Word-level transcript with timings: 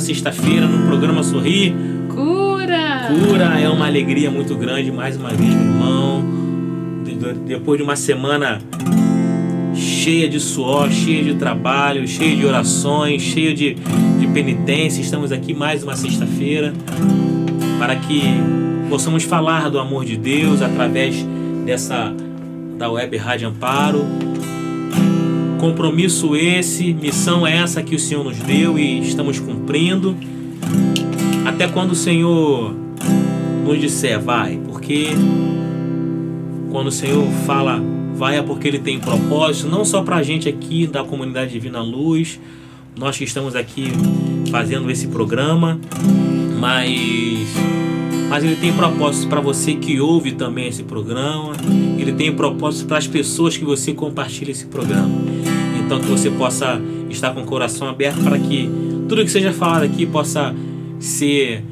Sexta-feira 0.00 0.66
no 0.66 0.86
programa 0.86 1.22
Sorrir. 1.22 1.74
Cura! 2.08 3.08
Cura 3.08 3.60
é 3.60 3.68
uma 3.68 3.86
alegria 3.86 4.30
muito 4.30 4.54
grande, 4.56 4.90
mais 4.90 5.16
uma 5.16 5.30
vez, 5.30 5.54
meu 5.54 5.64
irmão. 5.64 6.24
Depois 7.46 7.78
de 7.78 7.84
uma 7.84 7.96
semana 7.96 8.58
cheia 9.74 10.28
de 10.28 10.40
suor, 10.40 10.90
cheia 10.90 11.22
de 11.22 11.34
trabalho, 11.34 12.06
cheia 12.08 12.34
de 12.34 12.44
orações, 12.44 13.22
cheia 13.22 13.54
de, 13.54 13.74
de 13.74 14.26
penitência, 14.28 15.00
estamos 15.00 15.30
aqui 15.30 15.54
mais 15.54 15.82
uma 15.82 15.94
sexta-feira 15.94 16.72
para 17.78 17.94
que 17.96 18.22
possamos 18.88 19.24
falar 19.24 19.70
do 19.70 19.78
amor 19.78 20.04
de 20.04 20.16
Deus 20.16 20.62
através 20.62 21.16
dessa 21.64 22.14
da 22.78 22.90
Web 22.90 23.16
Rádio 23.16 23.48
Amparo 23.48 24.04
Compromisso 25.58 26.36
esse, 26.36 26.94
missão 26.94 27.46
essa 27.46 27.82
que 27.82 27.94
o 27.94 27.98
Senhor 27.98 28.24
nos 28.24 28.38
deu 28.38 28.78
e 28.78 29.00
estamos 29.00 29.40
cumprindo. 29.40 30.16
Até 31.44 31.66
quando 31.68 31.92
o 31.92 31.96
Senhor 31.96 32.74
nos 33.64 33.80
disser 33.80 34.20
vai, 34.20 34.60
porque 34.64 35.08
quando 36.70 36.88
o 36.88 36.92
Senhor 36.92 37.26
fala 37.46 37.82
vai 38.14 38.38
é 38.38 38.42
porque 38.42 38.68
Ele 38.68 38.78
tem 38.78 38.98
propósito, 38.98 39.68
não 39.68 39.84
só 39.84 40.02
para 40.02 40.16
a 40.16 40.22
gente 40.22 40.48
aqui 40.48 40.86
da 40.86 41.04
comunidade 41.04 41.52
Divina 41.52 41.82
Luz, 41.82 42.40
nós 42.98 43.16
que 43.16 43.24
estamos 43.24 43.54
aqui 43.54 43.92
fazendo 44.50 44.90
esse 44.90 45.06
programa, 45.06 45.78
mas 46.58 47.48
mas 48.28 48.44
ele 48.44 48.56
tem 48.56 48.72
propósito 48.74 49.26
para 49.26 49.40
você 49.40 49.74
que 49.74 49.98
ouve 50.00 50.32
também 50.32 50.68
esse 50.68 50.82
programa, 50.82 51.52
ele 51.98 52.12
tem 52.12 52.30
propósito 52.30 52.86
para 52.86 52.98
as 52.98 53.06
pessoas 53.06 53.56
que 53.56 53.64
você 53.64 53.94
compartilha 53.94 54.50
esse 54.50 54.66
programa. 54.66 55.37
Então 55.88 56.00
que 56.00 56.06
você 56.06 56.30
possa 56.30 56.78
estar 57.08 57.32
com 57.32 57.40
o 57.40 57.46
coração 57.46 57.88
aberto 57.88 58.22
para 58.22 58.38
que 58.38 58.70
tudo 59.08 59.24
que 59.24 59.30
seja 59.30 59.54
falado 59.54 59.84
aqui 59.84 60.04
possa 60.04 60.54
ser 61.00 61.64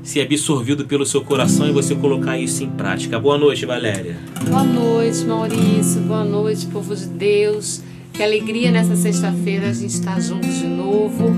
ser 0.00 0.20
absorvido 0.20 0.84
pelo 0.84 1.04
seu 1.04 1.22
coração 1.22 1.66
e 1.66 1.72
você 1.72 1.92
colocar 1.92 2.38
isso 2.38 2.62
em 2.62 2.70
prática. 2.70 3.18
Boa 3.18 3.36
noite, 3.36 3.66
Valéria. 3.66 4.16
Boa 4.48 4.62
noite, 4.62 5.24
Maurício. 5.24 6.00
Boa 6.02 6.22
noite, 6.22 6.66
povo 6.66 6.94
de 6.94 7.06
Deus. 7.06 7.82
Que 8.12 8.22
alegria 8.22 8.70
nessa 8.70 8.94
sexta-feira 8.94 9.70
a 9.70 9.72
gente 9.72 9.94
estar 9.94 10.20
juntos 10.20 10.56
de 10.56 10.68
novo 10.68 11.34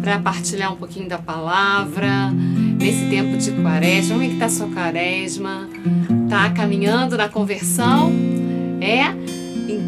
para 0.00 0.16
partilhar 0.20 0.72
um 0.72 0.76
pouquinho 0.76 1.08
da 1.08 1.18
palavra 1.18 2.30
nesse 2.78 3.06
tempo 3.06 3.36
de 3.36 3.50
quaresma. 3.62 4.12
Como 4.12 4.22
é 4.22 4.28
que 4.28 4.36
tá 4.36 4.48
sua 4.48 4.68
quaresma? 4.68 5.68
Tá 6.28 6.50
caminhando 6.50 7.16
na 7.16 7.28
conversão? 7.28 8.12
É? 8.80 9.12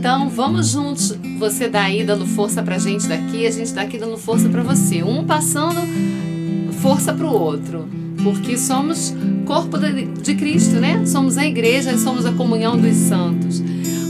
Então 0.03 0.29
vamos 0.29 0.73
juntos. 0.73 1.17
Você 1.39 1.69
daí 1.69 2.03
dando 2.03 2.27
força 2.27 2.61
pra 2.61 2.77
gente 2.77 3.07
daqui, 3.07 3.47
a 3.47 3.51
gente 3.53 3.73
daqui 3.73 3.97
dando 3.97 4.19
força 4.19 4.49
para 4.49 4.61
você. 4.61 5.01
Um 5.05 5.25
passando 5.25 5.81
força 6.81 7.15
pro 7.15 7.29
outro. 7.29 7.89
Porque 8.21 8.59
somos 8.59 9.15
corpo 9.47 9.79
de 9.79 10.35
Cristo, 10.35 10.81
né? 10.81 11.07
Somos 11.07 11.39
a 11.39 11.47
igreja, 11.47 11.97
somos 11.97 12.27
a 12.27 12.33
comunhão 12.33 12.77
dos 12.77 12.97
santos. 12.97 13.63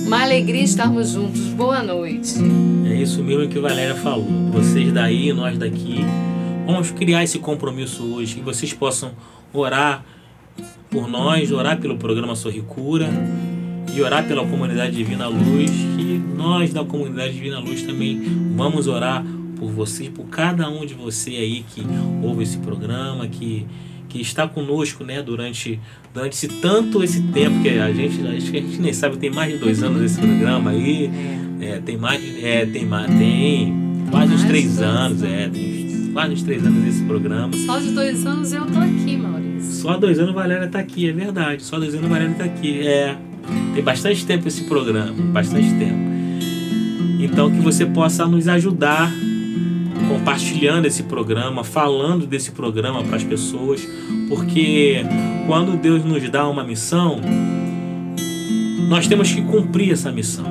Uma 0.06 0.22
alegria 0.22 0.62
estarmos 0.62 1.10
juntos. 1.10 1.42
Boa 1.48 1.82
noite. 1.82 2.36
É 2.86 2.94
isso 2.94 3.22
mesmo 3.22 3.46
que 3.48 3.58
a 3.58 3.60
Valéria 3.60 3.94
falou. 3.94 4.50
Vocês 4.50 4.90
daí, 4.94 5.30
nós 5.34 5.58
daqui. 5.58 6.02
Vamos 6.64 6.90
criar 6.90 7.22
esse 7.22 7.38
compromisso 7.38 8.02
hoje, 8.02 8.36
que 8.36 8.40
vocês 8.40 8.72
possam 8.72 9.12
orar 9.52 10.02
por 10.90 11.06
nós, 11.06 11.52
orar 11.52 11.78
pelo 11.78 11.98
programa 11.98 12.34
Sorricura 12.34 13.10
e 13.94 14.00
orar 14.00 14.26
pela 14.26 14.46
comunidade 14.46 14.96
Divina 14.96 15.28
Luz, 15.28 15.70
que 15.70 16.22
nós 16.36 16.72
da 16.72 16.84
comunidade 16.84 17.34
Divina 17.34 17.58
Luz 17.58 17.82
também 17.82 18.20
vamos 18.56 18.86
orar 18.86 19.24
por 19.56 19.70
vocês, 19.70 20.08
por 20.08 20.26
cada 20.26 20.68
um 20.68 20.84
de 20.84 20.94
você 20.94 21.30
aí 21.30 21.64
que 21.72 21.84
ouve 22.22 22.42
esse 22.42 22.58
programa, 22.58 23.28
que, 23.28 23.64
que 24.08 24.20
está 24.20 24.48
conosco 24.48 25.04
né, 25.04 25.22
durante, 25.22 25.78
durante 26.12 26.32
esse, 26.32 26.48
tanto 26.48 27.04
esse 27.04 27.22
tempo 27.28 27.62
que 27.62 27.68
a 27.68 27.92
gente, 27.92 28.26
acho 28.26 28.50
que 28.50 28.58
a 28.58 28.60
gente 28.60 28.80
nem 28.80 28.92
sabe, 28.92 29.18
tem 29.18 29.30
mais 29.30 29.52
de 29.52 29.58
dois 29.58 29.82
anos 29.82 30.02
esse 30.02 30.20
programa 30.20 30.70
aí. 30.70 31.10
É, 31.60 31.78
tem 31.78 31.96
mais 31.96 32.20
é, 32.42 32.66
tem, 32.66 32.88
tem 33.18 33.72
quase 34.10 34.34
uns 34.34 34.42
três 34.42 34.82
anos, 34.82 35.22
é, 35.22 35.48
tem 35.48 36.10
quase 36.12 36.34
uns 36.34 36.42
três 36.42 36.66
anos 36.66 36.88
esse 36.88 37.04
programa. 37.04 37.52
Só 37.64 37.78
de 37.78 37.92
dois 37.92 38.26
anos 38.26 38.52
eu 38.52 38.66
tô 38.66 38.80
aqui, 38.80 39.16
Maurício. 39.16 39.72
Só 39.74 39.96
dois 39.96 40.18
anos 40.18 40.30
a 40.30 40.34
Valéria 40.34 40.66
tá 40.66 40.80
aqui, 40.80 41.08
é 41.08 41.12
verdade. 41.12 41.62
Só 41.62 41.78
dois 41.78 41.94
anos 41.94 42.08
Valéria 42.08 42.34
tá 42.34 42.44
aqui. 42.44 42.80
É, 42.84 43.16
tem 43.74 43.82
bastante 43.82 44.24
tempo 44.26 44.46
esse 44.48 44.64
programa, 44.64 45.12
bastante 45.32 45.68
tempo. 45.74 46.12
Então 47.20 47.50
que 47.50 47.60
você 47.60 47.86
possa 47.86 48.26
nos 48.26 48.48
ajudar 48.48 49.12
compartilhando 50.08 50.86
esse 50.86 51.04
programa, 51.04 51.64
falando 51.64 52.26
desse 52.26 52.50
programa 52.50 53.02
para 53.02 53.16
as 53.16 53.24
pessoas, 53.24 53.86
porque 54.28 55.04
quando 55.46 55.76
Deus 55.80 56.04
nos 56.04 56.28
dá 56.28 56.48
uma 56.48 56.64
missão, 56.64 57.20
nós 58.88 59.06
temos 59.06 59.32
que 59.32 59.40
cumprir 59.42 59.92
essa 59.92 60.12
missão. 60.12 60.46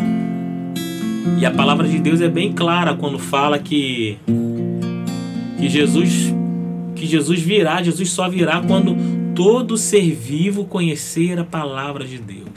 E 1.39 1.45
a 1.45 1.51
palavra 1.51 1.87
de 1.87 1.99
Deus 1.99 2.21
é 2.21 2.27
bem 2.29 2.53
clara 2.53 2.93
quando 2.95 3.19
fala 3.19 3.59
que 3.59 4.17
que 5.57 5.69
Jesus 5.69 6.33
que 6.95 7.05
Jesus 7.05 7.41
virá, 7.41 7.81
Jesus 7.81 8.09
só 8.11 8.29
virá 8.29 8.61
quando 8.61 8.95
todo 9.35 9.77
ser 9.77 10.13
vivo 10.13 10.65
conhecer 10.65 11.39
a 11.39 11.43
palavra 11.43 12.05
de 12.05 12.17
Deus. 12.17 12.49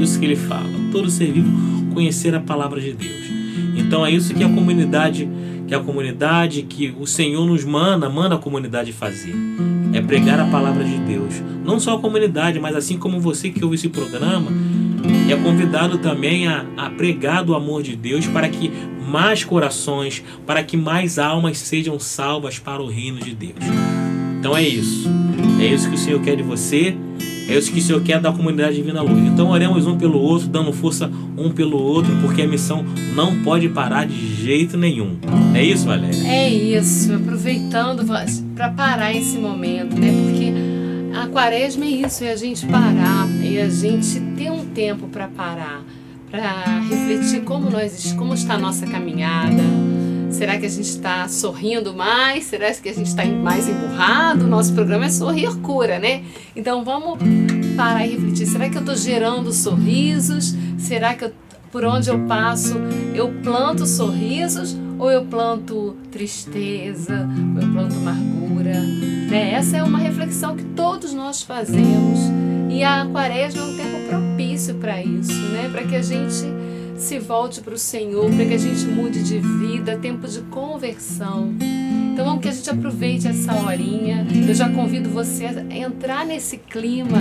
Isso 0.00 0.18
que 0.18 0.24
ele 0.24 0.36
fala. 0.36 0.70
Todo 0.92 1.10
ser 1.10 1.32
vivo 1.32 1.92
conhecer 1.92 2.34
a 2.34 2.40
palavra 2.40 2.80
de 2.80 2.92
Deus. 2.92 3.24
Então 3.76 4.04
é 4.04 4.10
isso 4.10 4.34
que 4.34 4.44
a 4.44 4.48
comunidade, 4.48 5.28
que 5.66 5.74
a 5.74 5.80
comunidade, 5.80 6.62
que 6.62 6.94
o 6.98 7.06
Senhor 7.06 7.46
nos 7.46 7.64
manda, 7.64 8.08
manda 8.08 8.34
a 8.34 8.38
comunidade 8.38 8.92
fazer. 8.92 9.34
É 9.92 10.00
pregar 10.00 10.40
a 10.40 10.46
palavra 10.46 10.84
de 10.84 10.98
Deus. 10.98 11.40
Não 11.64 11.78
só 11.78 11.94
a 11.94 12.00
comunidade, 12.00 12.58
mas 12.58 12.74
assim 12.74 12.98
como 12.98 13.20
você 13.20 13.50
que 13.50 13.64
ouve 13.64 13.76
esse 13.76 13.88
programa, 13.88 14.50
é 15.30 15.36
convidado 15.36 15.98
também 15.98 16.48
a, 16.48 16.64
a 16.76 16.90
pregar 16.90 17.44
do 17.44 17.54
amor 17.54 17.82
de 17.82 17.94
Deus 17.94 18.26
para 18.26 18.48
que 18.48 18.70
mais 19.06 19.44
corações, 19.44 20.22
para 20.46 20.62
que 20.62 20.76
mais 20.76 21.18
almas 21.18 21.58
sejam 21.58 21.98
salvas 21.98 22.58
para 22.58 22.82
o 22.82 22.88
reino 22.88 23.20
de 23.20 23.34
Deus. 23.34 23.64
Então 24.40 24.56
é 24.56 24.62
isso. 24.62 25.08
É 25.64 25.66
isso 25.66 25.88
que 25.88 25.94
o 25.94 25.98
Senhor 25.98 26.20
quer 26.20 26.36
de 26.36 26.42
você. 26.42 26.94
É 27.48 27.56
isso 27.56 27.72
que 27.72 27.78
o 27.78 27.82
Senhor 27.82 28.02
quer 28.02 28.20
da 28.20 28.30
comunidade 28.30 28.76
Divina 28.76 29.00
Luz. 29.00 29.18
Então 29.18 29.48
oremos 29.48 29.86
um 29.86 29.96
pelo 29.96 30.18
outro, 30.18 30.46
dando 30.46 30.74
força 30.74 31.10
um 31.38 31.50
pelo 31.50 31.78
outro, 31.78 32.14
porque 32.20 32.42
a 32.42 32.46
missão 32.46 32.84
não 33.14 33.42
pode 33.42 33.70
parar 33.70 34.06
de 34.06 34.34
jeito 34.34 34.76
nenhum. 34.76 35.16
É 35.54 35.64
isso, 35.64 35.86
Valéria? 35.86 36.26
É 36.26 36.50
isso. 36.50 37.14
Aproveitando 37.14 38.04
para 38.54 38.68
parar 38.70 39.14
esse 39.14 39.38
momento, 39.38 39.98
né? 39.98 40.12
Porque 40.22 40.52
a 41.18 41.28
quaresma 41.28 41.86
é 41.86 41.88
isso, 41.88 42.24
é 42.24 42.32
a 42.32 42.36
gente 42.36 42.66
parar, 42.66 43.26
é 43.42 43.62
a 43.62 43.68
gente 43.70 44.20
ter 44.36 44.50
um 44.50 44.66
tempo 44.66 45.08
para 45.08 45.28
parar 45.28 45.82
para 46.30 46.80
refletir 46.80 47.42
como 47.42 47.70
nós 47.70 48.12
como 48.18 48.34
está 48.34 48.54
a 48.54 48.58
nossa 48.58 48.86
caminhada. 48.86 49.62
Será 50.30 50.58
que 50.58 50.66
a 50.66 50.68
gente 50.68 50.88
está 50.88 51.28
sorrindo 51.28 51.94
mais? 51.94 52.44
Será 52.44 52.72
que 52.72 52.88
a 52.88 52.92
gente 52.92 53.06
está 53.06 53.24
mais 53.24 53.68
emburrado? 53.68 54.46
Nosso 54.46 54.72
programa 54.72 55.06
é 55.06 55.10
Sorrir 55.10 55.56
Cura, 55.60 55.98
né? 55.98 56.24
Então 56.54 56.84
vamos 56.84 57.18
parar 57.76 58.06
e 58.06 58.10
refletir. 58.10 58.46
Será 58.46 58.68
que 58.68 58.76
eu 58.76 58.80
estou 58.80 58.96
gerando 58.96 59.52
sorrisos? 59.52 60.54
Será 60.78 61.14
que 61.14 61.24
eu, 61.24 61.32
por 61.70 61.84
onde 61.84 62.08
eu 62.08 62.18
passo 62.26 62.74
eu 63.14 63.32
planto 63.42 63.86
sorrisos 63.86 64.76
ou 64.98 65.10
eu 65.10 65.24
planto 65.24 65.96
tristeza? 66.10 67.28
Ou 67.54 67.62
eu 67.62 67.72
planto 67.72 67.94
amargura? 67.94 68.80
Né? 69.30 69.52
Essa 69.54 69.78
é 69.78 69.82
uma 69.82 69.98
reflexão 69.98 70.56
que 70.56 70.64
todos 70.64 71.12
nós 71.12 71.42
fazemos. 71.42 72.18
E 72.70 72.82
a 72.82 73.06
quaresma 73.06 73.62
é 73.62 73.64
um 73.64 73.76
tempo 73.76 74.08
propício 74.08 74.74
para 74.74 75.00
isso, 75.00 75.40
né? 75.52 75.68
Para 75.70 75.84
que 75.84 75.94
a 75.94 76.02
gente 76.02 76.44
se 76.96 77.18
volte 77.18 77.60
para 77.60 77.74
o 77.74 77.78
Senhor, 77.78 78.30
para 78.30 78.44
que 78.44 78.54
a 78.54 78.58
gente 78.58 78.84
mude 78.86 79.22
de 79.22 79.38
vida, 79.38 79.96
tempo 79.96 80.26
de 80.26 80.40
conversão. 80.42 81.54
Então 82.12 82.24
vamos 82.24 82.42
que 82.42 82.48
a 82.48 82.52
gente 82.52 82.70
aproveite 82.70 83.26
essa 83.26 83.54
horinha. 83.54 84.26
Eu 84.46 84.54
já 84.54 84.68
convido 84.68 85.08
você 85.10 85.46
a 85.46 85.76
entrar 85.76 86.24
nesse 86.24 86.58
clima 86.58 87.18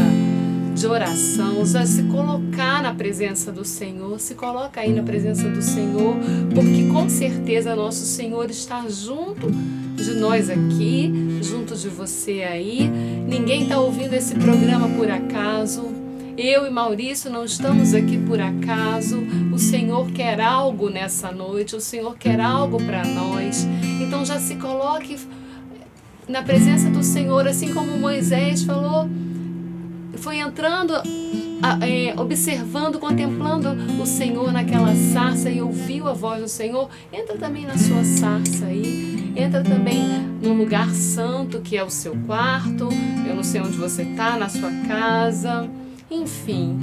de 0.76 0.88
oração, 0.88 1.66
já 1.66 1.86
se 1.86 2.04
colocar 2.04 2.82
na 2.82 2.94
presença 2.94 3.52
do 3.52 3.64
Senhor, 3.64 4.20
se 4.20 4.34
coloca 4.34 4.82
aí 4.82 4.92
na 4.92 5.04
presença 5.04 5.48
do 5.48 5.62
Senhor, 5.62 6.16
porque 6.54 6.88
com 6.92 7.08
certeza 7.08 7.76
nosso 7.76 8.06
Senhor 8.06 8.50
está 8.50 8.88
junto 8.90 9.52
de 9.96 10.16
nós 10.16 10.50
aqui, 10.50 11.40
junto 11.42 11.76
de 11.76 11.90
você 11.90 12.44
aí. 12.44 12.90
Ninguém 13.28 13.64
está 13.64 13.80
ouvindo 13.80 14.14
esse 14.14 14.36
programa 14.36 14.90
por 14.90 15.10
acaso. 15.10 16.03
Eu 16.38 16.66
e 16.66 16.70
Maurício 16.72 17.30
não 17.30 17.46
estamos 17.46 17.94
aqui 17.94 18.18
por 18.18 18.42
acaso. 18.42 19.24
O 19.54 19.60
Senhor 19.60 20.12
quer 20.12 20.42
algo 20.42 20.90
nessa 20.90 21.32
noite, 21.32 21.76
o 21.76 21.82
Senhor 21.82 22.18
quer 22.18 22.40
algo 22.42 22.84
para 22.84 23.06
nós. 23.06 23.68
Então 24.02 24.26
já 24.26 24.40
se 24.40 24.56
coloque 24.56 25.16
na 26.28 26.42
presença 26.42 26.90
do 26.90 27.04
Senhor, 27.04 27.48
assim 27.48 27.72
como 27.72 27.98
Moisés 27.98 28.64
falou, 28.64 29.08
foi 30.16 30.40
entrando, 30.40 30.94
é, 31.82 32.20
observando, 32.20 32.98
contemplando 32.98 33.70
o 34.02 34.06
Senhor 34.06 34.52
naquela 34.52 34.96
sarça 34.96 35.52
e 35.52 35.62
ouviu 35.62 36.08
a 36.08 36.14
voz 36.14 36.42
do 36.42 36.48
Senhor. 36.48 36.90
Entra 37.12 37.38
também 37.38 37.66
na 37.66 37.78
sua 37.78 38.04
sarça 38.04 38.66
aí. 38.66 39.34
Entra 39.36 39.62
também 39.62 40.00
no 40.42 40.54
lugar 40.54 40.90
santo 40.92 41.62
que 41.62 41.78
é 41.78 41.84
o 41.84 41.92
seu 41.92 42.16
quarto. 42.26 42.90
Eu 43.28 43.36
não 43.36 43.44
sei 43.44 43.62
onde 43.62 43.78
você 43.78 44.02
está, 44.02 44.36
na 44.38 44.50
sua 44.50 44.72
casa. 44.88 45.70
Enfim, 46.14 46.78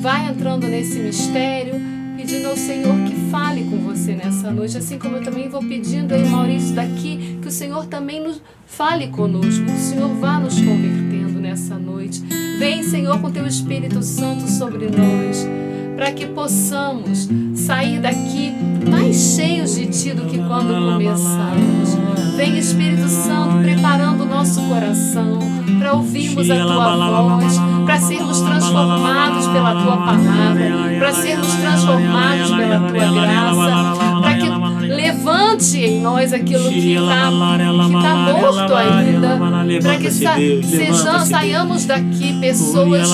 vai 0.00 0.30
entrando 0.30 0.66
nesse 0.66 0.98
mistério, 0.98 1.74
pedindo 2.16 2.48
ao 2.48 2.56
Senhor 2.56 2.96
que 3.06 3.14
fale 3.30 3.64
com 3.64 3.76
você 3.76 4.14
nessa 4.14 4.50
noite, 4.50 4.78
assim 4.78 4.98
como 4.98 5.16
eu 5.16 5.22
também 5.22 5.50
vou 5.50 5.62
pedindo 5.62 6.14
aí, 6.14 6.26
Maurício, 6.26 6.74
daqui, 6.74 7.38
que 7.42 7.48
o 7.48 7.50
Senhor 7.50 7.84
também 7.84 8.22
nos 8.22 8.40
fale 8.64 9.08
conosco, 9.08 9.66
que 9.66 9.70
o 9.70 9.76
Senhor 9.76 10.08
vá 10.14 10.40
nos 10.40 10.58
convertendo 10.58 11.38
nessa 11.38 11.76
noite. 11.76 12.22
Vem, 12.58 12.82
Senhor, 12.82 13.20
com 13.20 13.30
teu 13.30 13.46
Espírito 13.46 14.02
Santo 14.02 14.48
sobre 14.48 14.86
nós, 14.86 15.46
para 15.94 16.10
que 16.12 16.24
possamos 16.24 17.28
sair 17.54 18.00
daqui 18.00 18.50
mais 18.90 19.36
cheios 19.36 19.74
de 19.74 19.86
Ti 19.88 20.14
do 20.14 20.24
que 20.24 20.38
quando 20.38 20.68
começamos. 20.68 21.98
Vem, 22.34 22.58
Espírito 22.58 23.08
Santo, 23.08 23.58
preparando 23.62 24.22
o 24.22 24.26
nosso 24.26 24.62
coração 24.62 25.38
para 25.78 25.92
ouvirmos 25.92 26.50
a 26.50 26.56
Tua 26.56 27.36
voz, 27.36 27.73
para 27.84 28.00
sermos 28.00 28.40
transformados 28.40 29.46
pela 29.48 29.72
Tua 29.82 29.96
palavra, 29.96 30.98
para 30.98 31.12
sermos 31.12 31.54
transformados 31.54 32.50
pela 32.50 32.80
Tua 32.80 33.26
graça, 33.26 34.20
para 34.20 34.34
que 34.34 34.86
levante 34.86 35.78
em 35.78 36.00
nós 36.00 36.32
aquilo 36.32 36.68
que 36.68 36.94
está 36.94 37.30
tá 37.30 38.32
morto 38.32 38.74
ainda, 38.74 39.38
para 39.82 39.96
que 39.96 40.10
sa 40.10 40.34
sejamos, 40.34 41.28
saiamos 41.28 41.84
daqui 41.86 42.38
pessoas 42.40 43.10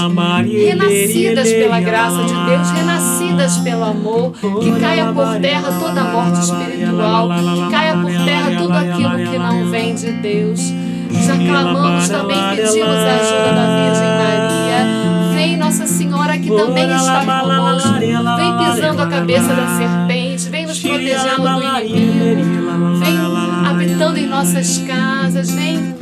renascidas 0.47 1.53
pela 1.53 1.81
graça 1.81 2.25
de 2.25 2.35
Deus, 2.35 2.71
renascidas 2.71 3.59
pelo 3.59 3.85
amor, 3.85 4.33
que 4.33 4.81
caia 4.81 5.13
por 5.13 5.39
terra 5.41 5.73
toda 5.79 6.01
a 6.01 6.05
morte 6.05 6.41
espiritual, 6.41 7.29
que 7.29 7.71
caia 7.71 7.97
por 7.97 8.11
terra 8.25 8.51
tudo 8.59 8.73
aquilo 8.73 9.31
que 9.31 9.39
não 9.39 9.71
vem 9.71 9.95
de 9.95 10.13
Deus. 10.13 10.73
Já 11.13 11.37
clamamos 11.37 12.09
também, 12.09 12.39
pedimos 12.57 12.89
a 12.89 13.15
ajuda 13.17 13.53
da 13.53 13.67
Virgem 13.77 14.09
Maria. 14.09 14.40
Vem 15.81 15.87
Nossa 15.87 15.87
Senhora 15.87 16.39
que 16.39 16.49
também 16.49 16.91
está 16.91 17.25
conosco. 17.25 17.93
Vem 17.95 18.59
pisando 18.59 19.03
a 19.03 19.07
cabeça 19.07 19.49
da 19.49 19.67
serpente. 19.79 20.49
Vem 20.51 20.67
nos 20.67 20.79
protegendo 20.79 21.43
do 21.43 21.85
inimigo. 21.85 22.99
Vem 22.99 23.17
habitando 23.67 24.19
em 24.19 24.27
nossas 24.27 24.79
casas. 24.79 25.51
Vem 25.51 25.95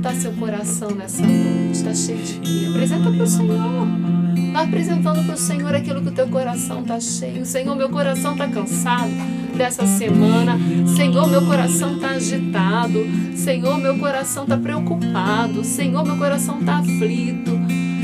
está 0.00 0.14
seu 0.14 0.32
coração 0.32 0.90
nessa 0.92 1.22
noite? 1.22 1.72
Está 1.72 1.94
cheio 1.94 2.22
de 2.22 2.34
quê? 2.40 2.66
Apresenta 2.70 3.10
para 3.10 3.22
o 3.22 3.26
Senhor. 3.26 4.19
Está 4.50 4.62
apresentando 4.62 5.24
para 5.24 5.34
o 5.34 5.38
Senhor 5.38 5.72
aquilo 5.72 6.02
que 6.02 6.08
o 6.08 6.12
teu 6.12 6.26
coração 6.26 6.80
está 6.80 6.98
cheio. 6.98 7.46
Senhor, 7.46 7.76
meu 7.76 7.88
coração 7.88 8.32
está 8.32 8.48
cansado 8.48 9.12
dessa 9.56 9.86
semana. 9.86 10.58
Senhor, 10.96 11.28
meu 11.28 11.46
coração 11.46 11.94
está 11.94 12.10
agitado. 12.10 13.06
Senhor, 13.36 13.78
meu 13.78 13.96
coração 13.96 14.42
está 14.42 14.58
preocupado. 14.58 15.62
Senhor, 15.62 16.04
meu 16.04 16.16
coração 16.16 16.58
está 16.58 16.78
aflito. 16.78 17.52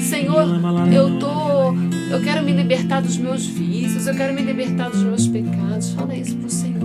Senhor, 0.01 0.45
eu 0.93 1.19
tô, 1.19 1.75
eu 2.15 2.23
quero 2.23 2.45
me 2.45 2.53
libertar 2.53 3.03
dos 3.03 3.19
meus 3.19 3.45
vícios. 3.45 4.07
Eu 4.07 4.15
quero 4.15 4.33
me 4.33 4.43
libertar 4.43 4.89
dos 4.89 5.03
meus 5.03 5.27
pecados. 5.27 5.91
Fala 5.95 6.15
isso 6.15 6.37
para 6.37 6.47
o 6.47 6.51
Senhor 6.51 6.77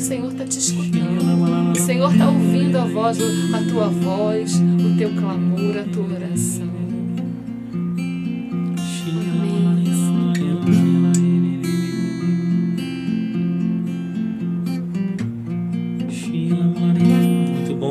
o 0.00 0.02
Senhor 0.02 0.32
está 0.32 0.46
te 0.46 0.58
escutando. 0.58 1.72
O 1.72 1.76
Senhor 1.78 2.10
está 2.10 2.26
ouvindo 2.26 2.78
a 2.78 2.86
voz, 2.86 3.18
a 3.20 3.70
tua 3.70 3.88
voz, 3.88 4.54
o 4.58 4.96
teu 4.96 5.10
clamor, 5.14 5.76
a 5.76 5.84
tua 5.92 6.14
oração. 6.14 6.89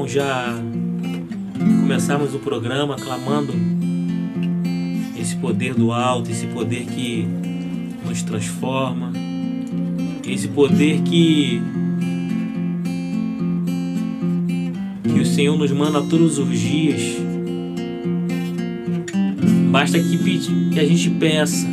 Já 0.10 0.56
começarmos 1.82 2.34
o 2.34 2.40
programa 2.40 2.96
clamando 2.96 3.54
esse 5.20 5.36
poder 5.36 5.76
do 5.76 5.92
alto, 5.92 6.32
esse 6.32 6.48
poder 6.48 6.86
que 6.86 7.28
nos 8.04 8.24
transforma, 8.24 9.14
esse 10.28 10.48
poder 10.48 11.02
que 11.04 11.62
que 15.04 15.20
o 15.20 15.26
Senhor 15.26 15.58
nos 15.58 15.72
manda 15.72 16.02
todos 16.02 16.40
os 16.40 16.60
dias. 16.60 17.18
Basta 19.70 20.00
que, 20.00 20.18
que 20.72 20.80
a 20.80 20.86
gente 20.86 21.10
peça. 21.12 21.68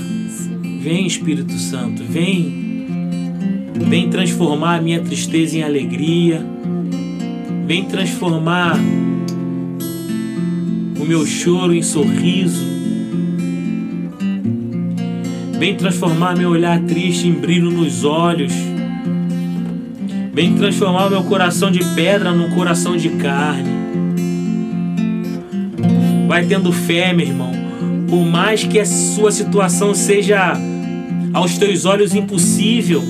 Vem 0.82 1.06
Espírito 1.06 1.52
Santo, 1.54 2.02
vem. 2.04 2.66
Vem 3.88 4.10
transformar 4.10 4.76
a 4.76 4.82
minha 4.82 5.00
tristeza 5.00 5.56
em 5.56 5.62
alegria. 5.62 6.55
Vem 7.66 7.84
transformar 7.86 8.78
o 11.00 11.04
meu 11.04 11.26
choro 11.26 11.74
em 11.74 11.82
sorriso. 11.82 12.64
Vem 15.58 15.74
transformar 15.74 16.36
meu 16.36 16.50
olhar 16.50 16.78
triste 16.82 17.26
em 17.26 17.32
brilho 17.32 17.68
nos 17.68 18.04
olhos. 18.04 18.52
Vem 20.32 20.54
transformar 20.54 21.10
meu 21.10 21.24
coração 21.24 21.68
de 21.68 21.84
pedra 21.96 22.30
num 22.30 22.50
coração 22.50 22.96
de 22.96 23.08
carne. 23.08 23.70
Vai 26.28 26.46
tendo 26.46 26.70
fé, 26.70 27.12
meu 27.12 27.26
irmão. 27.26 27.50
Por 28.08 28.24
mais 28.24 28.62
que 28.62 28.78
a 28.78 28.86
sua 28.86 29.32
situação 29.32 29.92
seja 29.92 30.52
aos 31.34 31.58
teus 31.58 31.84
olhos 31.84 32.14
impossível, 32.14 33.02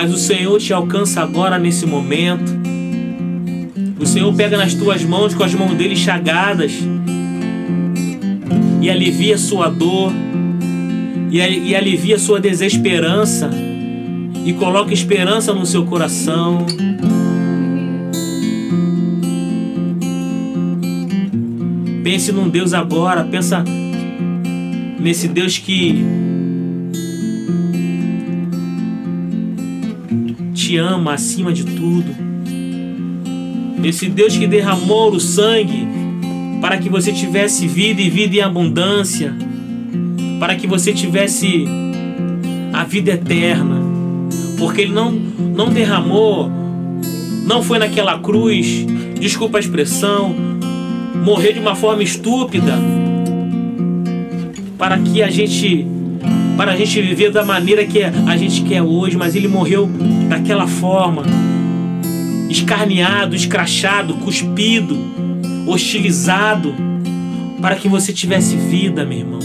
mas 0.00 0.14
o 0.14 0.16
Senhor 0.16 0.60
te 0.60 0.72
alcança 0.72 1.20
agora 1.20 1.58
nesse 1.58 1.84
momento. 1.84 2.56
O 3.98 4.06
Senhor 4.06 4.32
pega 4.32 4.56
nas 4.56 4.72
tuas 4.72 5.02
mãos 5.02 5.34
com 5.34 5.42
as 5.42 5.52
mãos 5.52 5.74
dele 5.74 5.96
chagadas 5.96 6.70
e 8.80 8.88
alivia 8.88 9.36
sua 9.36 9.68
dor 9.68 10.12
e, 11.32 11.38
e 11.38 11.74
alivia 11.74 12.16
sua 12.16 12.38
desesperança 12.38 13.50
e 14.46 14.52
coloca 14.52 14.94
esperança 14.94 15.52
no 15.52 15.66
seu 15.66 15.84
coração. 15.84 16.64
Pense 22.04 22.30
num 22.30 22.48
Deus 22.48 22.72
agora, 22.72 23.24
pensa 23.24 23.64
nesse 25.00 25.26
Deus 25.26 25.58
que 25.58 26.04
te 30.68 30.76
ama 30.76 31.14
acima 31.14 31.50
de 31.50 31.64
tudo. 31.64 32.14
Esse 33.82 34.06
Deus 34.06 34.36
que 34.36 34.46
derramou 34.46 35.10
o 35.10 35.18
sangue 35.18 35.88
para 36.60 36.76
que 36.76 36.90
você 36.90 37.10
tivesse 37.10 37.66
vida 37.66 38.02
e 38.02 38.10
vida 38.10 38.36
em 38.36 38.40
abundância, 38.40 39.34
para 40.38 40.56
que 40.56 40.66
você 40.66 40.92
tivesse 40.92 41.64
a 42.70 42.84
vida 42.84 43.12
eterna. 43.12 43.76
Porque 44.58 44.82
ele 44.82 44.92
não 44.92 45.10
não 45.10 45.70
derramou, 45.70 46.50
não 47.46 47.62
foi 47.62 47.78
naquela 47.78 48.18
cruz, 48.18 48.86
desculpa 49.18 49.56
a 49.56 49.60
expressão, 49.60 50.34
morrer 51.24 51.54
de 51.54 51.60
uma 51.60 51.74
forma 51.74 52.02
estúpida 52.02 52.74
para 54.76 54.98
que 54.98 55.22
a 55.22 55.30
gente 55.30 55.86
para 56.58 56.72
a 56.72 56.76
gente 56.76 57.00
viver 57.00 57.30
da 57.30 57.44
maneira 57.44 57.84
que 57.84 58.02
a 58.02 58.36
gente 58.36 58.62
quer 58.62 58.82
hoje, 58.82 59.16
mas 59.16 59.36
ele 59.36 59.46
morreu 59.46 59.88
daquela 60.28 60.66
forma, 60.66 61.22
escarneado, 62.50 63.36
escrachado, 63.36 64.14
cuspido, 64.14 64.98
hostilizado, 65.68 66.74
para 67.62 67.76
que 67.76 67.88
você 67.88 68.12
tivesse 68.12 68.56
vida, 68.56 69.04
meu 69.04 69.18
irmão. 69.18 69.38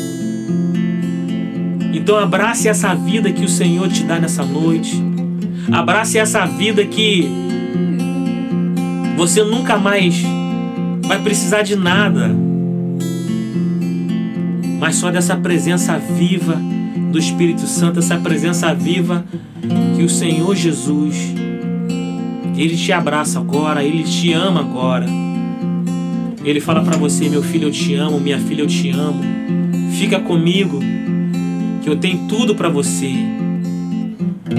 Então 1.93 2.17
abrace 2.17 2.67
essa 2.67 2.96
vida 2.96 3.32
que 3.32 3.46
o 3.46 3.50
Senhor 3.50 3.88
te 3.89 4.03
dá 4.05 4.20
nessa 4.20 4.43
noite. 4.43 5.00
Abrace 5.72 6.17
essa 6.17 6.48
vida 6.48 6.84
que 6.84 7.29
você 9.15 9.43
nunca 9.43 9.77
mais 9.77 10.20
vai 11.03 11.22
precisar 11.22 11.62
de 11.62 11.75
nada, 11.75 12.36
mas 14.79 14.96
só 14.96 15.12
dessa 15.12 15.36
presença 15.36 15.96
viva 16.00 16.73
do 17.13 17.20
Espírito 17.20 17.67
Santo, 17.67 18.00
essa 18.00 18.17
presença 18.17 18.74
viva 18.74 19.24
que 19.96 20.01
o 20.01 20.10
Senhor 20.10 20.55
Jesus, 20.55 21.15
Ele 22.58 22.75
te 22.75 22.91
abraça 22.91 23.39
agora, 23.39 23.84
Ele 23.84 24.03
te 24.03 24.34
ama 24.34 24.62
agora. 24.62 25.05
Ele 26.43 26.60
fala 26.60 26.84
para 26.84 26.98
você, 26.98 27.29
meu 27.29 27.43
filho, 27.43 27.67
eu 27.67 27.72
te 27.72 27.93
amo, 27.93 28.20
minha 28.20 28.39
filha, 28.39 28.63
eu 28.63 28.67
te 28.67 28.89
amo. 28.89 29.22
Fica 29.91 30.20
comigo, 30.20 30.79
que 31.84 31.89
eu 31.89 31.96
tenho 31.96 32.27
tudo 32.27 32.55
para 32.55 32.67
você. 32.67 33.13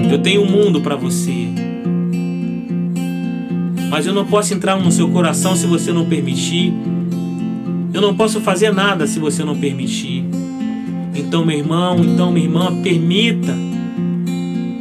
Eu 0.09 0.19
tenho 0.19 0.41
o 0.41 0.45
um 0.45 0.49
mundo 0.49 0.79
para 0.79 0.95
você. 0.95 1.49
Mas 3.89 4.05
eu 4.05 4.13
não 4.13 4.25
posso 4.25 4.53
entrar 4.53 4.79
no 4.79 4.91
seu 4.93 5.09
coração 5.09 5.57
se 5.57 5.67
você 5.67 5.91
não 5.91 6.05
permitir. 6.05 6.73
Eu 7.93 8.01
não 8.01 8.15
posso 8.15 8.39
fazer 8.39 8.73
nada 8.73 9.05
se 9.05 9.19
você 9.19 9.43
não 9.43 9.57
permitir. 9.57 10.23
Então, 11.15 11.45
meu 11.45 11.57
irmão, 11.57 11.97
então, 12.03 12.31
minha 12.31 12.45
irmã, 12.45 12.81
permita. 12.81 13.55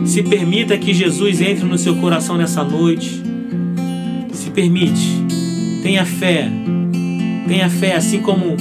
Se 0.04 0.22
permita 0.22 0.76
que 0.76 0.92
Jesus 0.92 1.40
entre 1.40 1.64
no 1.64 1.78
seu 1.78 1.94
coração 1.96 2.36
nessa 2.36 2.64
noite. 2.64 3.22
Se 4.32 4.50
permite. 4.50 5.24
Tenha 5.82 6.04
fé. 6.04 6.50
Tenha 7.46 7.70
fé, 7.70 7.94
assim 7.94 8.20
como, 8.20 8.56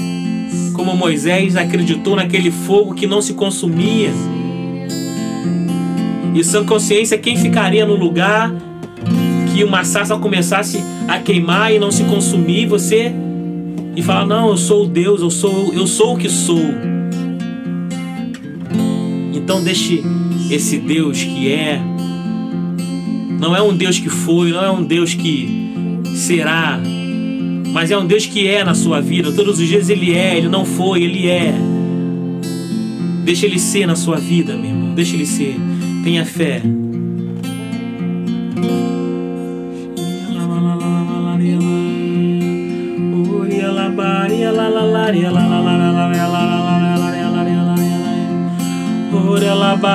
como 0.73 0.95
Moisés 0.95 1.55
acreditou 1.55 2.15
naquele 2.15 2.51
fogo 2.51 2.93
que 2.93 3.07
não 3.07 3.21
se 3.21 3.33
consumia. 3.33 4.11
E 6.35 6.43
sã 6.43 6.65
consciência, 6.65 7.17
quem 7.17 7.37
ficaria 7.37 7.85
no 7.85 7.95
lugar 7.95 8.53
que 9.53 9.63
uma 9.63 9.83
sarça 9.83 10.17
começasse 10.17 10.83
a 11.07 11.19
queimar 11.19 11.71
e 11.71 11.79
não 11.79 11.91
se 11.91 12.03
consumir, 12.05 12.65
você 12.65 13.13
e 13.95 14.01
falar: 14.01 14.25
"Não, 14.25 14.49
eu 14.49 14.57
sou 14.57 14.87
Deus, 14.87 15.21
eu 15.21 15.29
sou 15.29 15.73
eu 15.73 15.85
sou 15.85 16.15
o 16.15 16.17
que 16.17 16.27
sou". 16.27 17.02
Então 19.43 19.61
deixe 19.61 20.01
esse 20.49 20.77
Deus 20.77 21.21
que 21.21 21.51
é. 21.51 21.81
Não 23.39 23.55
é 23.55 23.61
um 23.61 23.75
Deus 23.75 23.99
que 23.99 24.09
foi, 24.09 24.51
não 24.51 24.63
é 24.63 24.71
um 24.71 24.83
Deus 24.83 25.13
que 25.13 25.69
será, 26.15 26.79
mas 27.73 27.91
é 27.91 27.97
um 27.97 28.05
Deus 28.05 28.25
que 28.25 28.47
é 28.47 28.63
na 28.63 28.73
sua 28.73 29.01
vida. 29.01 29.31
Todos 29.33 29.59
os 29.59 29.67
dias 29.67 29.89
Ele 29.89 30.13
é, 30.13 30.37
Ele 30.37 30.47
não 30.47 30.63
foi, 30.63 31.03
Ele 31.03 31.27
é. 31.27 31.53
Deixa 33.25 33.45
Ele 33.45 33.59
ser 33.59 33.85
na 33.85 33.95
sua 33.95 34.17
vida, 34.17 34.55
meu 34.55 34.69
irmão. 34.69 34.95
Deixa 34.95 35.15
Ele 35.15 35.25
ser. 35.25 35.57
Tenha 36.03 36.25
fé. 36.25 36.61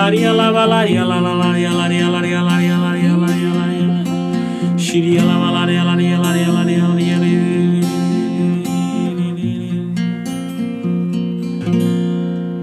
Laria 0.08 0.32
lava 0.32 0.64
laria 0.64 1.04
la 1.04 1.20
la 1.20 1.34
laria 1.34 1.70
laria 1.70 2.08
laria 2.08 2.42
laria 2.42 2.76
laria 2.78 3.16
laria 3.16 3.52
laria 3.52 4.78
Shiria 4.78 5.22
lava 5.22 5.50
laria 5.50 5.84
laria 5.84 6.18
laria 6.18 6.48
laria 6.48 6.82
laria 6.82 7.18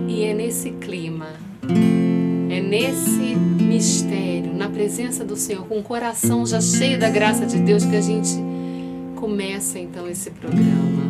E 0.07 0.23
é 0.23 0.33
nesse 0.33 0.71
clima, 0.71 1.27
é 2.49 2.61
nesse 2.61 3.35
mistério, 3.35 4.53
na 4.55 4.67
presença 4.67 5.23
do 5.23 5.35
Senhor, 5.35 5.67
com 5.67 5.79
o 5.79 5.83
coração 5.83 6.45
já 6.47 6.59
cheio 6.59 6.99
da 6.99 7.09
graça 7.09 7.45
de 7.45 7.59
Deus 7.59 7.85
que 7.85 7.95
a 7.95 8.01
gente 8.01 8.31
começa 9.15 9.77
então 9.77 10.07
esse 10.07 10.31
programa. 10.31 11.03